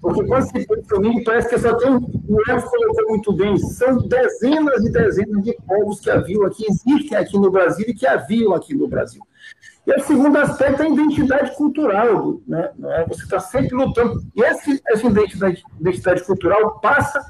[0.00, 4.84] porque quando se pensa parece que só tem, o Elcio colocou muito bem, são dezenas
[4.84, 8.74] e dezenas de povos que haviam aqui, existem aqui no Brasil e que haviam aqui
[8.74, 9.22] no Brasil.
[9.86, 12.70] E o segundo aspecto é a identidade cultural, né?
[13.06, 14.20] Você está sempre lutando.
[14.34, 17.24] E essa, essa identidade, identidade cultural passa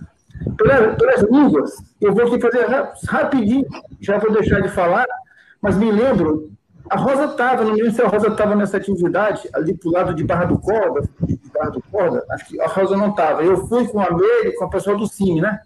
[0.56, 1.76] pelas, pelas línguas.
[2.00, 2.66] Eu vou aqui fazer
[3.08, 3.66] rapidinho,
[4.00, 5.06] já vou deixar de falar,
[5.60, 6.50] mas me lembro,
[6.88, 9.92] a Rosa estava, não me lembro se a Rosa estava nessa atividade, ali para o
[9.92, 13.42] lado de Barra do Corda, de Barra do Corda, acho que a Rosa não estava.
[13.42, 15.60] Eu fui com a Meire, com a pessoa do Cine, né?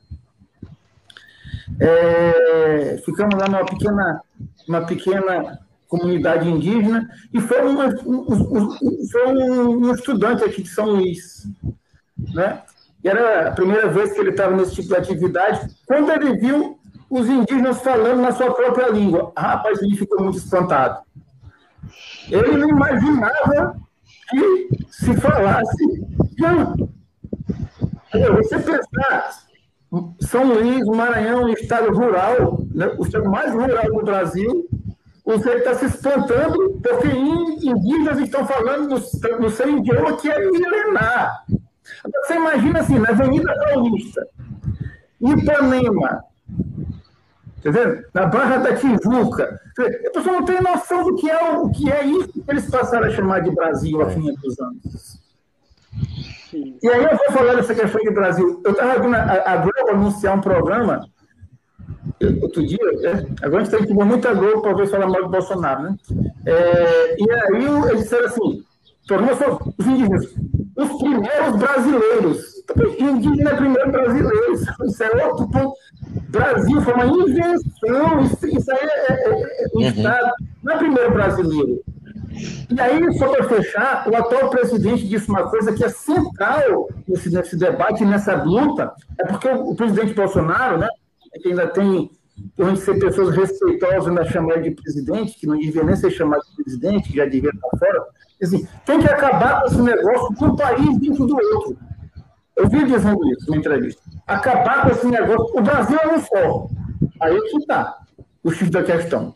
[1.78, 4.22] É, ficamos lá numa pequena,
[4.68, 10.86] uma pequena comunidade indígena e foi, uma, um, um, foi um, estudante aqui de São
[10.86, 11.48] Luís,
[12.32, 12.62] né?
[13.02, 15.68] E era a primeira vez que ele estava nesse tipo de atividade.
[15.86, 16.78] Quando ele viu
[17.08, 21.00] os indígenas falando na sua própria língua, ah, rapaz, ele ficou muito espantado.
[22.30, 23.76] Ele não imaginava
[24.30, 26.06] que se falasse.
[28.12, 29.30] Você pensar,
[30.20, 34.68] São Luís, Maranhão, estado rural, né, o estado mais rural do Brasil,
[35.24, 41.44] você está se espantando porque indígenas estão falando no, no seu idioma que é milenar.
[42.04, 44.26] Você imagina assim, na Avenida Paulista,
[45.20, 46.24] Ipanema,
[48.14, 49.60] na Barra da Tijuca.
[49.78, 53.06] A pessoa não tem noção do que é, o que é isso que eles passaram
[53.06, 55.20] a chamar de Brasil há 500 anos.
[56.52, 58.60] E aí eu vou falar dessa questão de Brasil.
[58.64, 61.06] Eu estava vendo a, a Globo anunciar um programa
[62.42, 65.28] outro dia, é, agora a gente tem que muita Globo para ver falar mal do
[65.30, 65.96] Bolsonaro, né?
[66.46, 68.62] É, e aí eles disseram assim,
[69.06, 69.30] tornou
[69.78, 70.34] os indígenas
[70.82, 72.50] os primeiros brasileiros.
[72.98, 75.74] Indígena é primeiro brasileiro, isso é outro ponto.
[76.28, 79.88] Brasil foi uma invenção, isso, isso aí é, é, é um uhum.
[79.88, 80.30] Estado,
[80.62, 81.82] não é primeiro brasileiro.
[82.70, 87.28] E aí, só para fechar, o atual presidente disse uma coisa que é central nesse,
[87.30, 90.88] nesse debate, nessa luta, é porque o, o presidente Bolsonaro, né,
[91.42, 92.10] que ainda tem,
[92.56, 96.42] por ser pessoas respeitosas, ainda chamar ele de presidente, que não devia nem ser chamado
[96.42, 98.04] de presidente, que já devia estar fora,
[98.44, 101.78] assim, tem que acabar com esse negócio de um país dentro do outro.
[102.56, 104.02] Eu vi dizendo isso na entrevista.
[104.26, 105.58] Acabar com esse negócio.
[105.58, 106.68] O Brasil é um só.
[107.20, 107.98] Aí que está
[108.42, 109.34] o X da questão.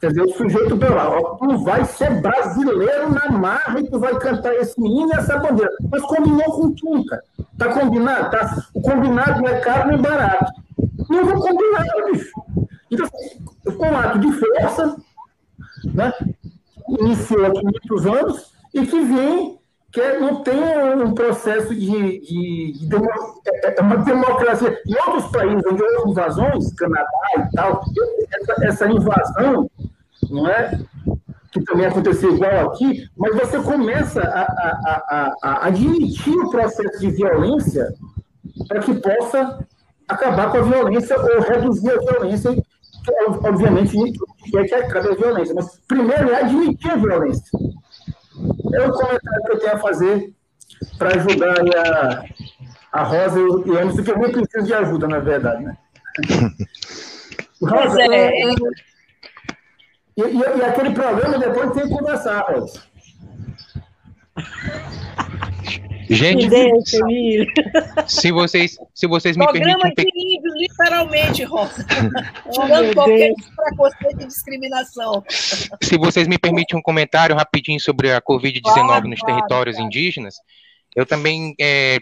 [0.00, 4.16] Quer dizer, o sujeito vai lá, tu vai ser brasileiro na marra e tu vai
[4.18, 5.72] cantar esse hino e essa bandeira.
[5.90, 7.22] Mas combinou com tu, cara.
[7.58, 8.30] Tá combinado?
[8.30, 8.64] Tá?
[8.72, 10.52] O combinado não é caro nem barato.
[11.08, 12.30] Não vou combinar, bicho.
[12.90, 13.08] Então,
[13.64, 14.96] foi um ato de força,
[15.92, 16.12] né?
[16.88, 19.58] Iniciou há 500 anos e que vem
[19.90, 20.60] que é, não tem
[21.02, 23.08] um processo de, de, de demo,
[23.46, 24.78] é, é uma democracia.
[24.86, 27.08] Em outros países onde houve invasões, Canadá
[27.38, 27.82] e tal,
[28.30, 29.70] essa, essa invasão,
[30.28, 30.78] não é?
[31.50, 37.00] que também aconteceu igual aqui, mas você começa a, a, a, a admitir o processo
[37.00, 37.94] de violência
[38.66, 39.66] para que possa
[40.06, 42.62] acabar com a violência ou reduzir a violência,
[43.44, 43.96] obviamente
[44.50, 47.58] quer que acabe a violência, mas primeiro é admitir a violência.
[48.74, 50.32] É um comentário que eu tenho a fazer
[50.96, 52.24] para ajudar a,
[52.92, 55.64] a Rosa e o Emerson, que eu nem preciso de ajuda, na verdade.
[55.64, 55.76] Né?
[57.62, 58.30] Rosa, é.
[58.40, 58.54] e,
[60.16, 62.82] e, e, aquele problema depois tem que conversar, Rosa.
[66.08, 66.48] Gente,
[68.06, 70.04] se vocês, se vocês me Programa permitem...
[70.04, 71.84] Programa de índio, literalmente, Rosa.
[72.50, 75.22] Tirando qualquer preconceito e discriminação.
[75.28, 79.86] Se vocês me permitem um comentário rapidinho sobre a Covid-19 claro, nos claro, territórios claro.
[79.86, 80.36] indígenas,
[80.96, 81.98] eu também é,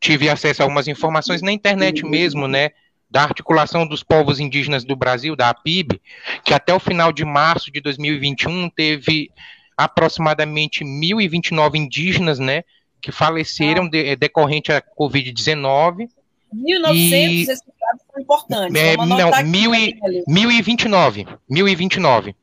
[0.00, 2.70] tive acesso a algumas informações na internet mesmo, né?
[3.10, 6.00] Da articulação dos povos indígenas do Brasil, da APIB,
[6.44, 9.30] que até o final de março de 2021 teve
[9.76, 12.62] aproximadamente 1.029 indígenas, né?
[13.06, 13.88] Que faleceram ah.
[13.88, 16.08] de, decorrente à Covid-19.
[16.52, 18.82] 1900, e, esses dados são importantes.
[18.82, 19.96] É, não, mil e,
[20.26, 21.24] 1029.
[21.48, 22.34] 1029.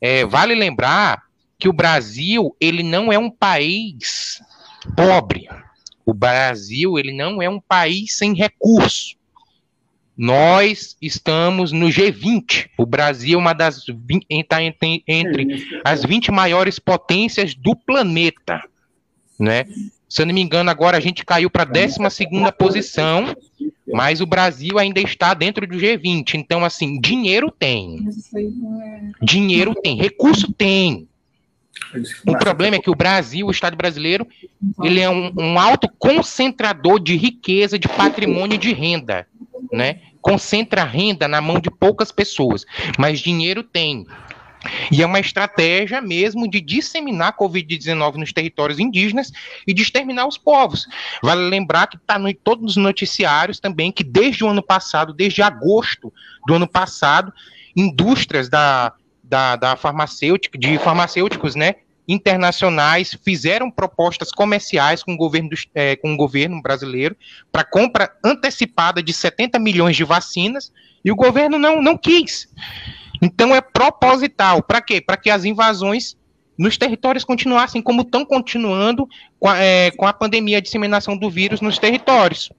[0.00, 1.22] É, vale lembrar
[1.58, 4.40] que o Brasil, ele não é um país
[4.96, 5.48] pobre.
[6.04, 9.16] O Brasil, ele não é um país sem recursos.
[10.16, 12.68] Nós estamos no G20.
[12.78, 13.84] O Brasil é uma das
[14.30, 18.62] está entre, entre as 20 maiores potências do planeta
[19.38, 19.64] né?
[20.08, 21.98] Se eu não me engano, agora a gente caiu para a 12
[22.56, 23.34] posição,
[23.92, 26.34] mas o Brasil ainda está dentro do G20.
[26.34, 28.08] Então, assim, dinheiro tem.
[29.20, 31.08] Dinheiro tem, recurso tem.
[32.26, 34.26] O problema é que o Brasil, o Estado brasileiro,
[34.82, 39.26] ele é um, um alto concentrador de riqueza, de patrimônio e de renda,
[39.72, 40.00] né?
[40.20, 42.64] Concentra renda na mão de poucas pessoas,
[42.98, 44.06] mas dinheiro tem.
[44.90, 49.32] E é uma estratégia mesmo de disseminar a Covid-19 nos territórios indígenas
[49.66, 50.86] e de exterminar os povos.
[51.22, 55.42] Vale lembrar que está em todos os noticiários também que desde o ano passado, desde
[55.42, 56.12] agosto
[56.46, 57.32] do ano passado,
[57.76, 58.92] indústrias da,
[59.22, 65.96] da, da farmacêutica, de farmacêuticos, né, internacionais fizeram propostas comerciais com o governo, do, é,
[65.96, 67.16] com o governo brasileiro
[67.50, 70.70] para compra antecipada de 70 milhões de vacinas
[71.04, 72.48] e o governo não, não quis.
[73.24, 74.62] Então é proposital.
[74.62, 75.00] Para quê?
[75.00, 76.16] Para que as invasões
[76.58, 79.08] nos territórios continuassem como estão continuando
[79.40, 82.50] com a, é, com a pandemia, a disseminação do vírus nos territórios.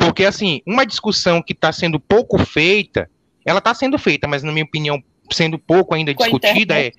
[0.00, 3.08] Porque, assim, uma discussão que está sendo pouco feita,
[3.44, 6.92] ela está sendo feita, mas, na minha opinião, sendo pouco ainda discutida, é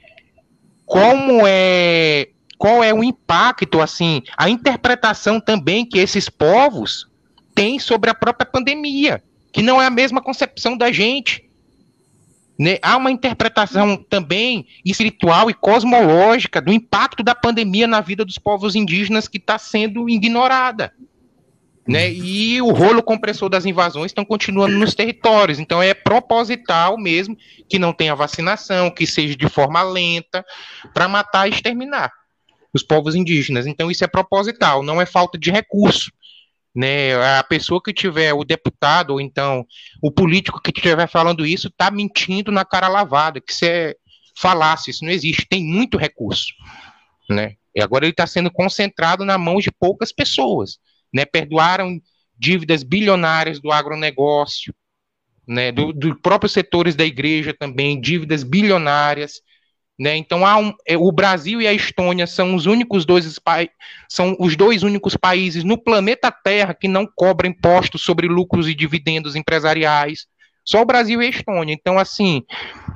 [0.86, 7.10] como é qual é o impacto, assim, a interpretação também que esses povos
[7.54, 9.22] têm sobre a própria pandemia,
[9.52, 11.43] que não é a mesma concepção da gente.
[12.58, 12.78] Né?
[12.82, 18.76] Há uma interpretação também espiritual e cosmológica do impacto da pandemia na vida dos povos
[18.76, 20.94] indígenas que está sendo ignorada.
[21.86, 22.14] Né?
[22.14, 25.60] E o rolo compressor das invasões estão continuando nos territórios.
[25.60, 27.36] Então é proposital mesmo
[27.68, 30.46] que não tenha vacinação, que seja de forma lenta,
[30.94, 32.12] para matar e exterminar
[32.74, 33.68] os povos indígenas.
[33.68, 36.12] Então isso é proposital, não é falta de recurso.
[36.76, 39.64] Né, a pessoa que tiver, o deputado, ou então
[40.02, 43.94] o político que estiver falando isso, está mentindo na cara lavada, que isso é
[44.36, 46.52] falácia, isso não existe, tem muito recurso.
[47.30, 47.56] Né?
[47.76, 50.80] E agora ele está sendo concentrado na mão de poucas pessoas
[51.14, 52.02] né, perdoaram
[52.38, 54.74] dívidas bilionárias do agronegócio,
[55.48, 59.42] né, do, próprios setores da igreja também, dívidas bilionárias.
[60.00, 63.40] Né, então um, é, o Brasil e a Estônia são os únicos dois
[64.10, 68.74] são os dois únicos países no planeta Terra que não cobram impostos sobre lucros e
[68.74, 70.26] dividendos empresariais.
[70.66, 71.74] Só o Brasil e a Estônia.
[71.74, 72.42] Então, assim,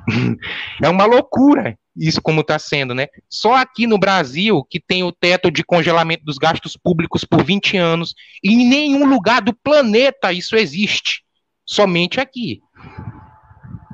[0.82, 3.08] é uma loucura isso como está sendo, né?
[3.28, 7.76] Só aqui no Brasil que tem o teto de congelamento dos gastos públicos por 20
[7.76, 11.22] anos, e em nenhum lugar do planeta isso existe,
[11.66, 12.60] somente aqui.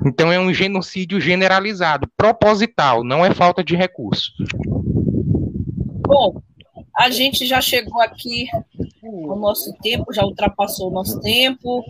[0.05, 4.31] Então é um genocídio generalizado, proposital, não é falta de recurso.
[6.07, 6.41] Bom,
[6.95, 8.47] a gente já chegou aqui
[9.01, 11.83] o nosso tempo, já ultrapassou o nosso tempo.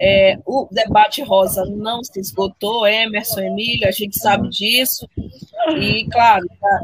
[0.00, 5.08] É, o debate rosa não se esgotou, Emerson, Emília, a gente sabe disso.
[5.78, 6.80] E, claro, tá,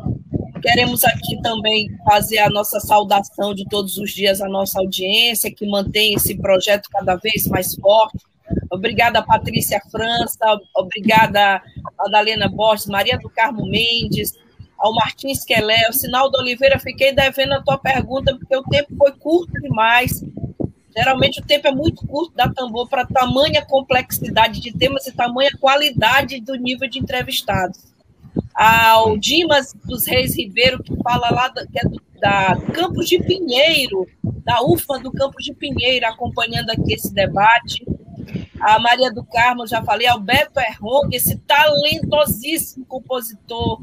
[0.61, 5.66] queremos aqui também fazer a nossa saudação de todos os dias à nossa audiência, que
[5.66, 8.18] mantém esse projeto cada vez mais forte.
[8.74, 11.62] Obrigada, Patrícia França, obrigada,
[11.98, 14.32] Madalena Borges, Maria do Carmo Mendes,
[14.78, 19.12] ao Martins Quelé, ao Sinaldo Oliveira, fiquei devendo a tua pergunta, porque o tempo foi
[19.12, 20.22] curto demais.
[20.96, 25.50] Geralmente o tempo é muito curto da tambor para tamanha complexidade de temas e tamanha
[25.60, 27.94] qualidade do nível de entrevistados.
[28.54, 33.18] Ao Dimas dos Reis Ribeiro, que fala lá da, que é do, da Campos de
[33.18, 34.06] Pinheiro,
[34.44, 37.84] da UFA do Campos de Pinheiro, acompanhando aqui esse debate.
[38.64, 43.78] A Maria do Carmo, já falei, Alberto Errong, esse talentosíssimo compositor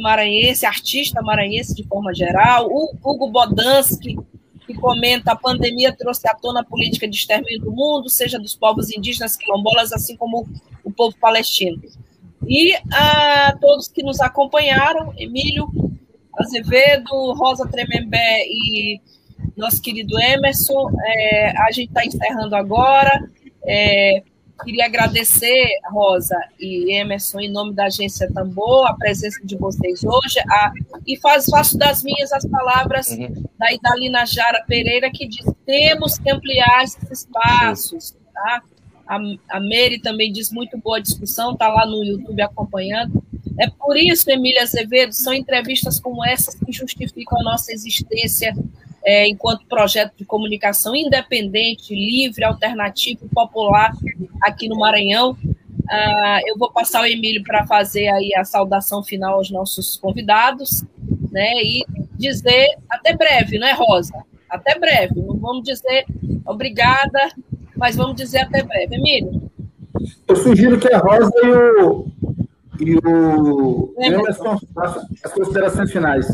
[0.00, 2.68] maranhense, artista maranhense de forma geral.
[2.70, 4.18] O Hugo Bodansky,
[4.66, 8.56] que comenta a pandemia trouxe à tona a política de extermínio do mundo, seja dos
[8.56, 10.48] povos indígenas quilombolas, assim como
[10.82, 11.78] o povo palestino.
[12.46, 15.70] E a todos que nos acompanharam, Emílio
[16.38, 19.00] Azevedo, Rosa Tremembé e
[19.54, 23.28] nosso querido Emerson, é, a gente está encerrando agora.
[23.68, 24.22] É,
[24.64, 30.40] Queria agradecer, Rosa e Emerson, em nome da agência Tambor, a presença de vocês hoje.
[30.50, 30.72] A,
[31.06, 33.44] e faz, faço das minhas as palavras uhum.
[33.56, 38.16] da Idalina Jara Pereira, que diz: temos que ampliar esses espaços.
[38.34, 38.62] Tá?
[39.06, 39.16] A,
[39.48, 43.22] a Mary também diz: muito boa discussão, está lá no YouTube acompanhando.
[43.60, 48.52] É por isso, Emília Azevedo, são entrevistas como essas que justificam a nossa existência
[49.04, 53.92] é, enquanto projeto de comunicação independente, livre, alternativo, popular
[54.42, 55.36] aqui no Maranhão.
[55.90, 60.84] Ah, eu vou passar o Emílio para fazer aí a saudação final aos nossos convidados,
[61.30, 61.54] né?
[61.62, 61.84] E
[62.14, 64.12] dizer até breve, né, Rosa?
[64.50, 65.20] Até breve.
[65.20, 66.04] Não vamos dizer
[66.44, 67.30] obrigada,
[67.76, 68.96] mas vamos dizer até breve.
[68.96, 69.50] Emílio.
[70.26, 72.06] Eu sugiro que a Rosa e o,
[72.80, 76.26] e o Emerson façam as considerações finais.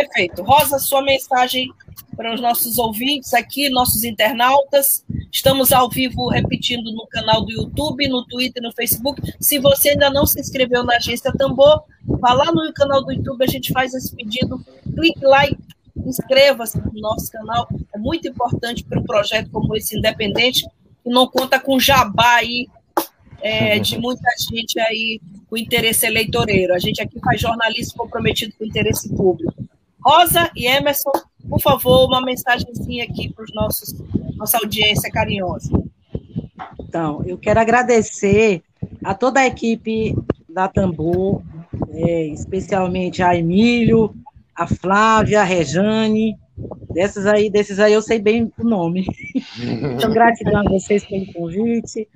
[0.00, 0.42] Perfeito.
[0.42, 1.70] Rosa, sua mensagem
[2.16, 5.04] para os nossos ouvintes aqui, nossos internautas.
[5.30, 9.20] Estamos ao vivo repetindo no canal do YouTube, no Twitter, no Facebook.
[9.38, 13.44] Se você ainda não se inscreveu na Agência Tambor, vá lá no canal do YouTube,
[13.44, 14.64] a gente faz esse pedido.
[14.94, 15.54] Clique lá e
[16.06, 17.68] inscreva-se no nosso canal.
[17.94, 20.66] É muito importante para um projeto como esse independente,
[21.04, 22.68] que não conta com jabá aí
[23.42, 26.72] é, de muita gente aí com interesse eleitoreiro.
[26.72, 29.68] A gente aqui faz jornalismo comprometido com o interesse público.
[30.04, 31.12] Rosa e Emerson,
[31.48, 33.94] por favor, uma mensagenzinha aqui para os nossos
[34.40, 35.70] nossa audiência carinhosa.
[36.80, 38.62] Então, eu quero agradecer
[39.04, 40.16] a toda a equipe
[40.48, 41.42] da Tambor,
[41.90, 44.14] é, especialmente a Emílio,
[44.56, 46.38] a Flávia, a Rejane,
[46.92, 49.06] dessas aí, desses aí eu sei bem o nome.
[49.62, 52.08] Então, gratidão a vocês pelo convite.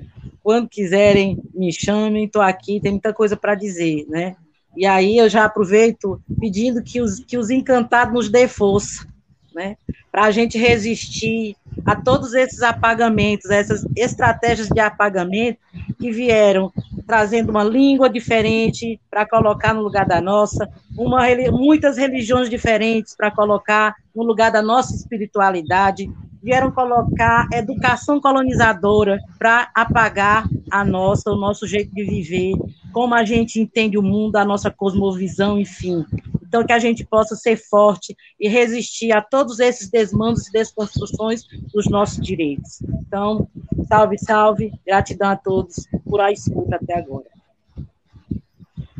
[0.42, 4.36] Quando quiserem, me chamem, estou aqui, tem muita coisa para dizer, né?
[4.76, 9.06] E aí eu já aproveito pedindo que os, que os encantados nos dê força,
[9.54, 9.76] né?
[10.10, 15.58] Para a gente resistir a todos esses apagamentos, essas estratégias de apagamento
[15.98, 16.72] que vieram
[17.06, 21.22] trazendo uma língua diferente para colocar no lugar da nossa, uma,
[21.52, 26.10] muitas religiões diferentes para colocar no lugar da nossa espiritualidade,
[26.42, 32.54] vieram colocar educação colonizadora para apagar a nossa, o nosso jeito de viver,
[32.94, 36.06] como a gente entende o mundo, a nossa cosmovisão, enfim.
[36.40, 41.42] Então, que a gente possa ser forte e resistir a todos esses desmandos e desconstruções
[41.74, 42.80] dos nossos direitos.
[42.82, 43.48] Então,
[43.88, 47.26] salve, salve, gratidão a todos por a escuta até agora.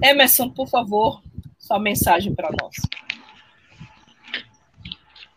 [0.03, 1.23] Emerson, por favor,
[1.57, 2.75] sua mensagem para nós.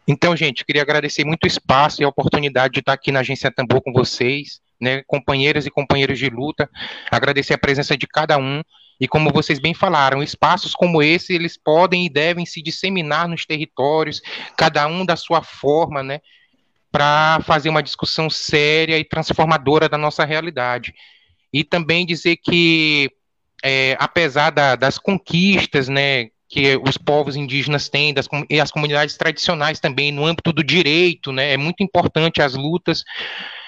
[0.07, 3.51] Então, gente, queria agradecer muito o espaço e a oportunidade de estar aqui na Agência
[3.51, 6.69] Tambor com vocês, né, companheiras e companheiros de luta,
[7.11, 8.61] agradecer a presença de cada um,
[8.99, 13.45] e como vocês bem falaram, espaços como esse, eles podem e devem se disseminar nos
[13.45, 14.21] territórios,
[14.57, 16.19] cada um da sua forma, né,
[16.91, 20.93] para fazer uma discussão séria e transformadora da nossa realidade.
[21.53, 23.11] E também dizer que,
[23.63, 29.17] é, apesar da, das conquistas, né, que os povos indígenas têm, das, e as comunidades
[29.17, 33.03] tradicionais também, no âmbito do direito, né, é muito importante as lutas,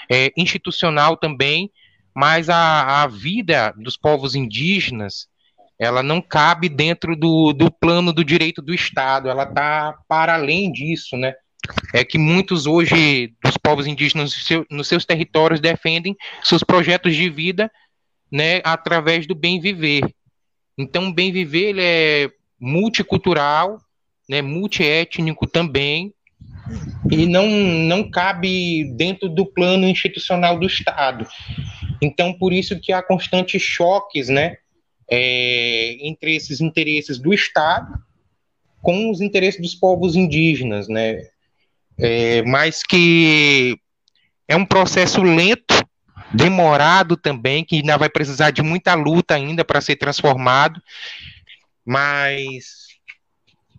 [0.10, 1.72] é, institucional também,
[2.16, 5.28] mas a, a vida dos povos indígenas,
[5.78, 10.72] ela não cabe dentro do, do plano do direito do Estado, ela está para além
[10.72, 11.34] disso, né,
[11.94, 17.30] é que muitos hoje dos povos indígenas seu, nos seus territórios defendem seus projetos de
[17.30, 17.72] vida,
[18.32, 20.04] né, através do bem viver.
[20.78, 22.30] Então, o bem viver ele é
[22.60, 23.80] multicultural,
[24.30, 26.14] né, multiétnico também,
[27.12, 31.28] e não, não cabe dentro do plano institucional do Estado.
[32.02, 34.58] Então, por isso que há constantes choques né,
[35.10, 38.00] é, entre esses interesses do Estado
[38.82, 41.22] com os interesses dos povos indígenas, né,
[41.98, 43.78] é, mas que
[44.48, 45.76] é um processo lento,
[46.34, 50.82] demorado também, que ainda vai precisar de muita luta ainda para ser transformado,
[51.86, 52.88] mas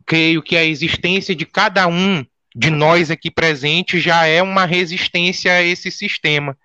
[0.05, 2.25] creio que a existência de cada um
[2.55, 6.57] de nós aqui presente já é uma resistência a esse sistema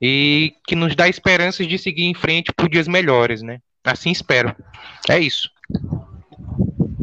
[0.00, 3.60] e que nos dá esperanças de seguir em frente por dias melhores, né?
[3.84, 4.54] Assim espero.
[5.08, 5.50] É isso.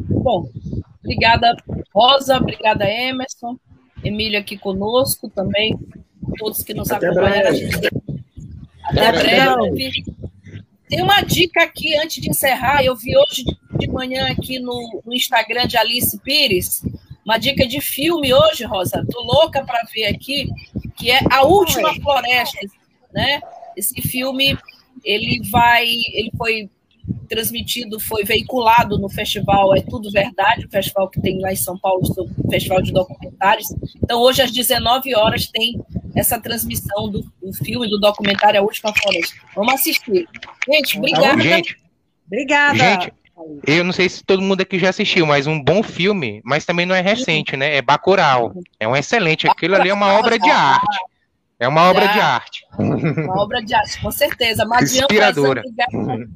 [0.09, 0.49] Bom,
[1.03, 1.55] obrigada
[1.93, 3.57] Rosa, obrigada Emerson,
[4.03, 5.77] Emílio aqui conosco também,
[6.37, 7.51] todos que nos Até acompanharam.
[7.51, 7.89] Breve.
[8.83, 10.05] Até breve.
[10.89, 12.83] Tem uma dica aqui antes de encerrar.
[12.83, 13.43] Eu vi hoje
[13.77, 16.81] de manhã aqui no, no Instagram de Alice Pires
[17.27, 19.05] uma dica de filme hoje, Rosa.
[19.11, 20.49] Tô louca para ver aqui,
[20.95, 22.57] que é A Última Floresta,
[23.13, 23.41] né?
[23.75, 24.57] Esse filme
[25.03, 26.69] ele vai, ele foi
[27.27, 31.77] transmitido, foi veiculado no festival É Tudo Verdade, o festival que tem lá em São
[31.77, 33.67] Paulo, o festival de documentários.
[34.01, 35.81] Então, hoje às 19 horas tem
[36.15, 39.35] essa transmissão do, do filme, do documentário A Última Floresta.
[39.53, 40.25] Vamos assistir.
[40.71, 41.41] Gente, obrigada.
[41.41, 41.77] Gente,
[42.25, 42.77] obrigada.
[42.77, 43.13] Gente,
[43.65, 46.85] eu não sei se todo mundo aqui já assistiu, mas um bom filme, mas também
[46.85, 47.75] não é recente, né?
[47.75, 48.53] É Bacurau.
[48.79, 49.47] É um excelente.
[49.47, 50.97] Aquilo ali é uma obra de arte.
[51.59, 52.65] É uma obra de arte.
[52.77, 54.65] Uma obra de arte, com certeza.
[54.65, 55.61] Madian Inspiradora.
[55.61, 56.29] Obrigada,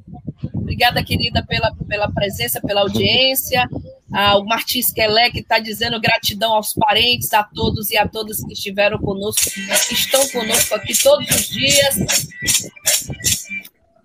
[0.54, 3.68] obrigada, querida, pela, pela presença, pela audiência.
[4.12, 8.44] Ah, o Martins Kelé, que está dizendo gratidão aos parentes, a todos e a todas
[8.44, 9.48] que estiveram conosco,
[9.88, 11.96] que estão conosco aqui todos os dias.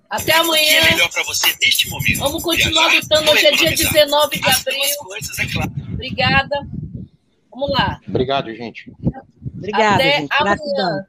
[0.09, 0.63] Até amanhã.
[0.63, 2.19] O que é melhor para você neste momento?
[2.19, 3.31] Vamos continuar lutando.
[3.31, 4.79] Hoje é dia 19 de abril.
[4.99, 5.71] Coisas, é claro.
[5.93, 6.67] Obrigada.
[7.51, 7.99] Vamos lá.
[8.07, 8.91] Obrigado, gente.
[9.55, 10.29] Obrigada, Até gente.
[10.31, 11.05] amanhã.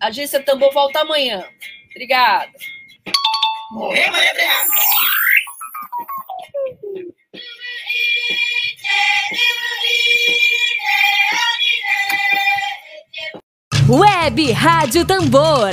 [0.00, 1.44] A agência Tambor volta amanhã.
[1.90, 2.50] Obrigada.
[3.70, 4.50] Morrer, Maria
[13.88, 15.72] Web Rádio Tambor.